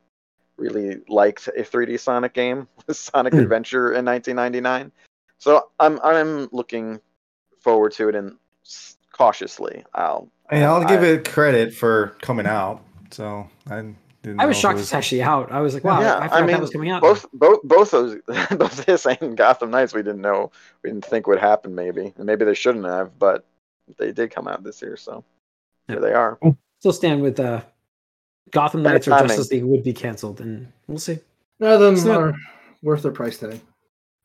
really 0.57 1.01
liked 1.07 1.47
a 1.47 1.61
3D 1.63 1.99
Sonic 1.99 2.33
game 2.33 2.67
was 2.87 2.99
Sonic 3.13 3.33
Hmm. 3.33 3.39
Adventure 3.39 3.93
in 3.93 4.05
1999. 4.05 4.91
So 5.37 5.69
I'm 5.79 5.99
I'm 6.03 6.49
looking 6.51 6.99
forward 7.59 7.93
to 7.93 8.09
it, 8.09 8.15
and 8.15 8.37
cautiously, 9.11 9.83
I'll. 9.93 10.29
Hey, 10.49 10.63
I'll 10.63 10.83
give 10.85 11.03
it 11.03 11.27
credit 11.27 11.73
for 11.73 12.15
coming 12.21 12.45
out. 12.45 12.83
So 13.11 13.47
I 13.69 13.77
didn't. 14.21 14.39
I 14.39 14.45
was 14.45 14.55
know 14.57 14.61
shocked 14.61 14.77
it 14.79 14.81
it's 14.81 14.93
actually 14.93 15.23
out. 15.23 15.51
I 15.51 15.61
was 15.61 15.73
like, 15.73 15.83
wow, 15.83 15.99
Yeah, 16.01 16.15
I 16.15 16.25
I 16.25 16.27
forgot 16.27 16.39
mean, 16.41 16.51
that 16.51 16.61
was 16.61 16.69
coming 16.69 16.91
out. 16.91 17.01
both 17.01 17.25
both 17.33 17.63
both 17.63 17.91
those 17.91 18.17
both 18.57 18.85
this 18.85 19.05
and 19.07 19.35
Gotham 19.35 19.71
Knights 19.71 19.93
we 19.95 20.03
didn't 20.03 20.21
know 20.21 20.51
we 20.83 20.89
didn't 20.91 21.05
think 21.05 21.25
would 21.27 21.39
happen 21.39 21.73
maybe 21.73 22.13
and 22.17 22.25
maybe 22.25 22.45
they 22.45 22.53
shouldn't 22.53 22.85
have 22.85 23.17
but 23.17 23.45
they 23.97 24.11
did 24.11 24.29
come 24.31 24.47
out 24.47 24.63
this 24.63 24.81
year 24.81 24.95
so 24.95 25.23
Yeah. 25.87 25.95
here 25.95 26.01
they 26.01 26.13
are 26.13 26.37
Still 26.79 26.93
stand 26.93 27.21
with 27.21 27.39
uh, 27.39 27.61
Gotham 28.51 28.83
Knights 28.83 29.07
or 29.07 29.11
timing. 29.11 29.27
Justice 29.29 29.51
League 29.51 29.63
would 29.63 29.83
be 29.83 29.93
canceled, 29.93 30.41
and 30.41 30.71
we'll 30.87 30.97
see. 30.99 31.19
None 31.59 31.73
of 31.73 31.79
them 31.79 31.93
It's 31.95 32.03
not- 32.03 32.21
are 32.21 32.35
worth 32.81 33.03
their 33.03 33.11
price 33.11 33.37
tag. 33.37 33.59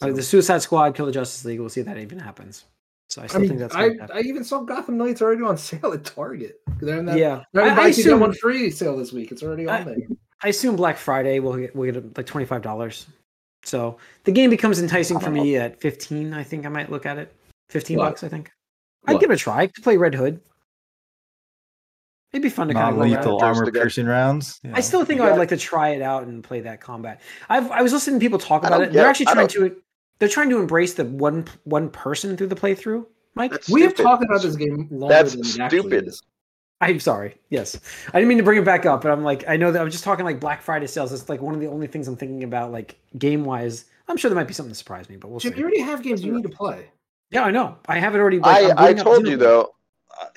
Uh, 0.03 0.12
the 0.12 0.23
Suicide 0.23 0.61
Squad, 0.62 0.95
Kill 0.95 1.07
the 1.07 1.12
Justice 1.12 1.45
League. 1.45 1.59
We'll 1.61 1.69
see 1.71 1.81
if 1.81 1.87
that 1.87 1.97
even 1.99 2.19
happens. 2.19 2.65
So 3.09 3.21
I 3.23 3.25
I 3.25 3.27
still 3.29 3.41
mean, 3.41 3.49
think 3.51 3.61
that's 3.61 3.75
I. 3.75 3.91
I 4.12 4.21
even 4.21 4.43
saw 4.45 4.61
Gotham 4.62 4.99
Knights 4.99 5.23
already 5.23 5.43
on 5.43 5.57
sale 5.57 5.93
at 5.93 6.05
Target. 6.05 6.61
They're 6.81 6.99
in 6.99 7.07
that, 7.07 7.17
yeah. 7.19 7.45
they're 7.53 7.62
in 7.65 7.71
I, 7.71 7.75
the 7.75 7.81
I 7.81 7.85
buy 7.85 7.91
two, 7.93 7.97
get 7.97 8.07
assume 8.07 8.21
one 8.21 8.33
free 8.35 8.71
sale 8.71 8.97
this 8.97 9.12
week. 9.12 9.31
It's 9.33 9.43
already 9.43 9.69
I- 9.69 9.81
on 9.81 9.85
there. 9.87 9.97
I 10.43 10.49
assume 10.49 10.77
Black 10.77 10.99
Friday 10.99 11.39
will 11.41 11.57
get 11.57 11.75
we'll 11.75 11.91
get 11.91 12.17
like 12.17 12.27
twenty 12.27 12.45
five 12.47 12.61
dollars. 12.62 13.07
So 13.65 13.97
the 14.25 14.33
game 14.33 14.51
becomes 14.51 14.81
enticing 14.81 15.19
for 15.19 15.31
me 15.31 15.57
at 15.57 15.81
fifteen. 15.81 16.35
I 16.35 16.43
think 16.43 16.67
I 16.67 16.69
might 16.69 16.91
look 16.91 17.07
at 17.07 17.17
it. 17.17 17.33
Fifteen 17.71 17.97
What? 17.99 18.11
bucks. 18.11 18.23
I 18.25 18.29
think. 18.29 18.51
I'd 19.07 19.19
give 19.21 19.31
it 19.31 19.35
a 19.35 19.37
try. 19.39 19.67
Could 19.69 19.83
play 19.85 19.97
Red 19.97 20.15
Hood. 20.15 20.41
It'd 22.33 22.43
be 22.43 22.49
fun 22.51 22.69
to 22.69 22.75
kind 22.75 22.91
of 22.91 22.97
non-lethal 22.99 23.43
armor 23.43 23.71
piercing 23.71 24.07
rounds. 24.07 24.61
I 24.73 24.81
still 24.81 25.05
think 25.05 25.21
You 25.21 25.27
I'd 25.27 25.39
like 25.39 25.49
to 25.51 25.57
try 25.57 25.91
it 25.91 26.03
out 26.03 26.25
and 26.27 26.43
play 26.45 26.61
that 26.62 26.81
combat. 26.81 27.21
I've 27.49 27.71
I 27.71 27.83
was 27.83 27.93
listening 27.93 28.19
to 28.21 28.25
people 28.25 28.39
talk 28.39 28.62
about 28.62 28.79
don't 28.79 28.83
it. 28.89 28.93
They're 28.93 29.05
get- 29.05 29.09
actually 29.11 29.27
trying 29.27 29.49
to 29.49 29.77
they're 30.19 30.29
trying 30.29 30.51
to 30.51 30.59
embrace 30.59 30.95
the 30.95 31.05
one 31.05 31.47
one 31.65 31.89
person 31.91 32.37
through 32.37 32.49
the 32.49 32.57
playthrough. 32.57 33.07
Mike, 33.35 33.51
That's 33.53 33.69
We 33.69 33.83
have 33.83 33.95
talked 33.95 34.25
about 34.25 34.43
this 34.43 34.57
game 34.57 34.89
longer 34.91 35.15
That's 35.15 35.33
than 35.33 35.41
it 35.67 35.71
stupid. 35.71 36.09
is. 36.09 36.23
I'm 36.81 37.01
sorry. 37.01 37.37
Yes, 37.49 37.79
I 38.09 38.19
didn't 38.19 38.29
mean 38.29 38.39
to 38.39 38.45
bring 38.45 38.59
it 38.59 38.65
back 38.65 38.85
up, 38.85 39.03
but 39.03 39.11
I'm 39.11 39.23
like, 39.25 39.49
I 39.49 39.57
know 39.57 39.73
that 39.73 39.81
I'm 39.81 39.91
just 39.91 40.05
talking 40.05 40.25
like 40.27 40.41
Black 40.41 40.61
Friday 40.62 40.87
sales. 40.87 41.11
It's 41.12 41.29
like 41.29 41.41
one 41.41 41.55
of 41.55 41.61
the 41.61 41.67
only 41.69 41.87
things 41.87 42.07
I'm 42.09 42.17
thinking 42.17 42.45
about, 42.45 42.71
like 42.73 42.99
game 43.19 43.45
wise. 43.45 43.87
I'm 44.09 44.17
sure 44.19 44.29
there 44.31 44.37
might 44.39 44.47
be 44.49 44.53
something 44.55 44.73
to 44.73 44.77
surprise 44.79 45.09
me, 45.09 45.17
but 45.17 45.29
we'll 45.29 45.41
Jim, 45.41 45.53
see. 45.53 45.59
you 45.59 45.65
already 45.65 45.81
have 45.81 46.03
games 46.03 46.23
you 46.25 46.33
need 46.33 46.43
to 46.43 46.49
play. 46.51 46.87
Yeah, 47.31 47.45
I 47.45 47.51
know. 47.51 47.77
I 47.89 47.99
have 47.99 48.15
it 48.15 48.19
already. 48.19 48.39
Like, 48.41 48.65
I'm 48.71 48.79
I 48.79 48.83
I 48.83 48.93
building 48.93 48.99
up 49.01 49.05
told 49.05 49.27
you 49.29 49.37
though 49.37 49.62
I- 49.62 49.67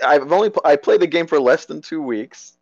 I've 0.06 0.32
only 0.32 0.52
I 0.66 0.76
played 0.76 1.02
the 1.02 1.08
game 1.08 1.28
for 1.28 1.40
less 1.40 1.66
than 1.66 1.82
two 1.82 2.02
weeks 2.02 2.58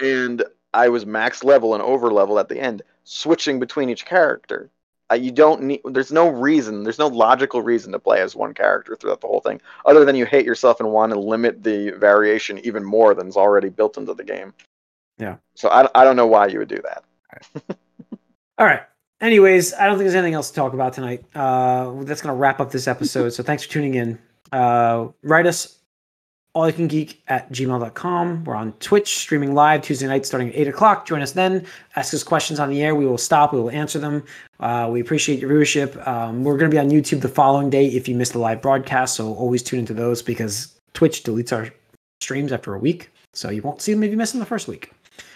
and 0.00 0.44
I 0.74 0.88
was 0.88 1.06
max 1.06 1.42
level 1.44 1.74
and 1.74 1.82
over 1.82 2.12
level 2.12 2.38
at 2.38 2.48
the 2.48 2.58
end 2.60 2.82
switching 3.04 3.60
between 3.60 3.88
each 3.90 4.04
character 4.04 4.70
Uh, 5.10 5.14
you 5.14 5.30
don't 5.30 5.62
need. 5.62 5.80
There's 5.84 6.10
no 6.10 6.28
reason. 6.28 6.82
There's 6.82 6.98
no 6.98 7.06
logical 7.06 7.62
reason 7.62 7.92
to 7.92 7.98
play 7.98 8.20
as 8.20 8.34
one 8.34 8.52
character 8.54 8.96
throughout 8.96 9.20
the 9.20 9.28
whole 9.28 9.40
thing, 9.40 9.60
other 9.84 10.04
than 10.04 10.16
you 10.16 10.26
hate 10.26 10.44
yourself 10.44 10.80
and 10.80 10.90
want 10.90 11.12
to 11.12 11.18
limit 11.18 11.62
the 11.62 11.92
variation 11.92 12.58
even 12.66 12.82
more 12.82 13.14
than 13.14 13.28
is 13.28 13.36
already 13.36 13.68
built 13.68 13.96
into 13.98 14.14
the 14.14 14.24
game. 14.24 14.52
Yeah. 15.18 15.36
So 15.54 15.68
I, 15.68 15.88
I 15.94 16.02
don't 16.04 16.16
know 16.16 16.26
why 16.26 16.48
you 16.48 16.58
would 16.58 16.68
do 16.68 16.82
that. 16.82 17.04
All 18.58 18.66
right. 18.66 18.82
Anyways, 19.20 19.74
I 19.74 19.86
don't 19.86 19.96
think 19.96 20.06
there's 20.06 20.14
anything 20.16 20.34
else 20.34 20.50
to 20.50 20.56
talk 20.56 20.74
about 20.74 20.92
tonight. 20.92 21.24
Uh, 21.34 22.02
that's 22.02 22.20
going 22.20 22.34
to 22.34 22.38
wrap 22.38 22.58
up 22.60 22.70
this 22.72 22.88
episode. 22.88 23.30
So 23.30 23.42
thanks 23.42 23.62
for 23.62 23.70
tuning 23.70 23.94
in. 23.94 24.18
Uh, 24.52 25.08
write 25.22 25.46
us 25.46 25.75
all 26.56 26.66
you 26.66 26.72
can 26.72 26.88
geek 26.88 27.22
at 27.28 27.52
gmail.com. 27.52 28.44
We're 28.44 28.54
on 28.54 28.72
Twitch, 28.80 29.18
streaming 29.18 29.54
live 29.54 29.82
Tuesday 29.82 30.06
night 30.06 30.24
starting 30.24 30.48
at 30.48 30.56
8 30.56 30.68
o'clock. 30.68 31.06
Join 31.06 31.20
us 31.20 31.32
then. 31.32 31.66
Ask 31.96 32.14
us 32.14 32.22
questions 32.22 32.58
on 32.58 32.70
the 32.70 32.82
air. 32.82 32.94
We 32.94 33.04
will 33.04 33.18
stop. 33.18 33.52
We 33.52 33.60
will 33.60 33.70
answer 33.70 33.98
them. 33.98 34.24
Uh, 34.58 34.88
we 34.90 35.02
appreciate 35.02 35.38
your 35.38 35.50
viewership. 35.50 36.08
Um, 36.08 36.44
we're 36.44 36.56
going 36.56 36.70
to 36.70 36.74
be 36.74 36.78
on 36.78 36.88
YouTube 36.88 37.20
the 37.20 37.28
following 37.28 37.68
day 37.68 37.88
if 37.88 38.08
you 38.08 38.14
missed 38.14 38.32
the 38.32 38.38
live 38.38 38.62
broadcast. 38.62 39.16
So 39.16 39.34
always 39.34 39.62
tune 39.62 39.80
into 39.80 39.92
those 39.92 40.22
because 40.22 40.74
Twitch 40.94 41.24
deletes 41.24 41.52
our 41.52 41.68
streams 42.22 42.52
after 42.52 42.74
a 42.74 42.78
week. 42.78 43.10
So 43.34 43.50
you 43.50 43.60
won't 43.60 43.82
see 43.82 43.92
them 43.92 44.02
if 44.02 44.10
you 44.10 44.16
miss 44.16 44.32
them 44.32 44.40
the 44.40 44.46
first 44.46 44.66
week. 44.66 44.92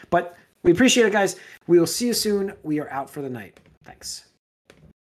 But 0.08 0.38
we 0.62 0.72
appreciate 0.72 1.04
it, 1.04 1.12
guys. 1.12 1.36
We 1.66 1.78
will 1.78 1.86
see 1.86 2.06
you 2.06 2.14
soon. 2.14 2.54
We 2.62 2.80
are 2.80 2.88
out 2.88 3.10
for 3.10 3.20
the 3.20 3.28
night. 3.28 3.60
Thanks. 3.84 4.29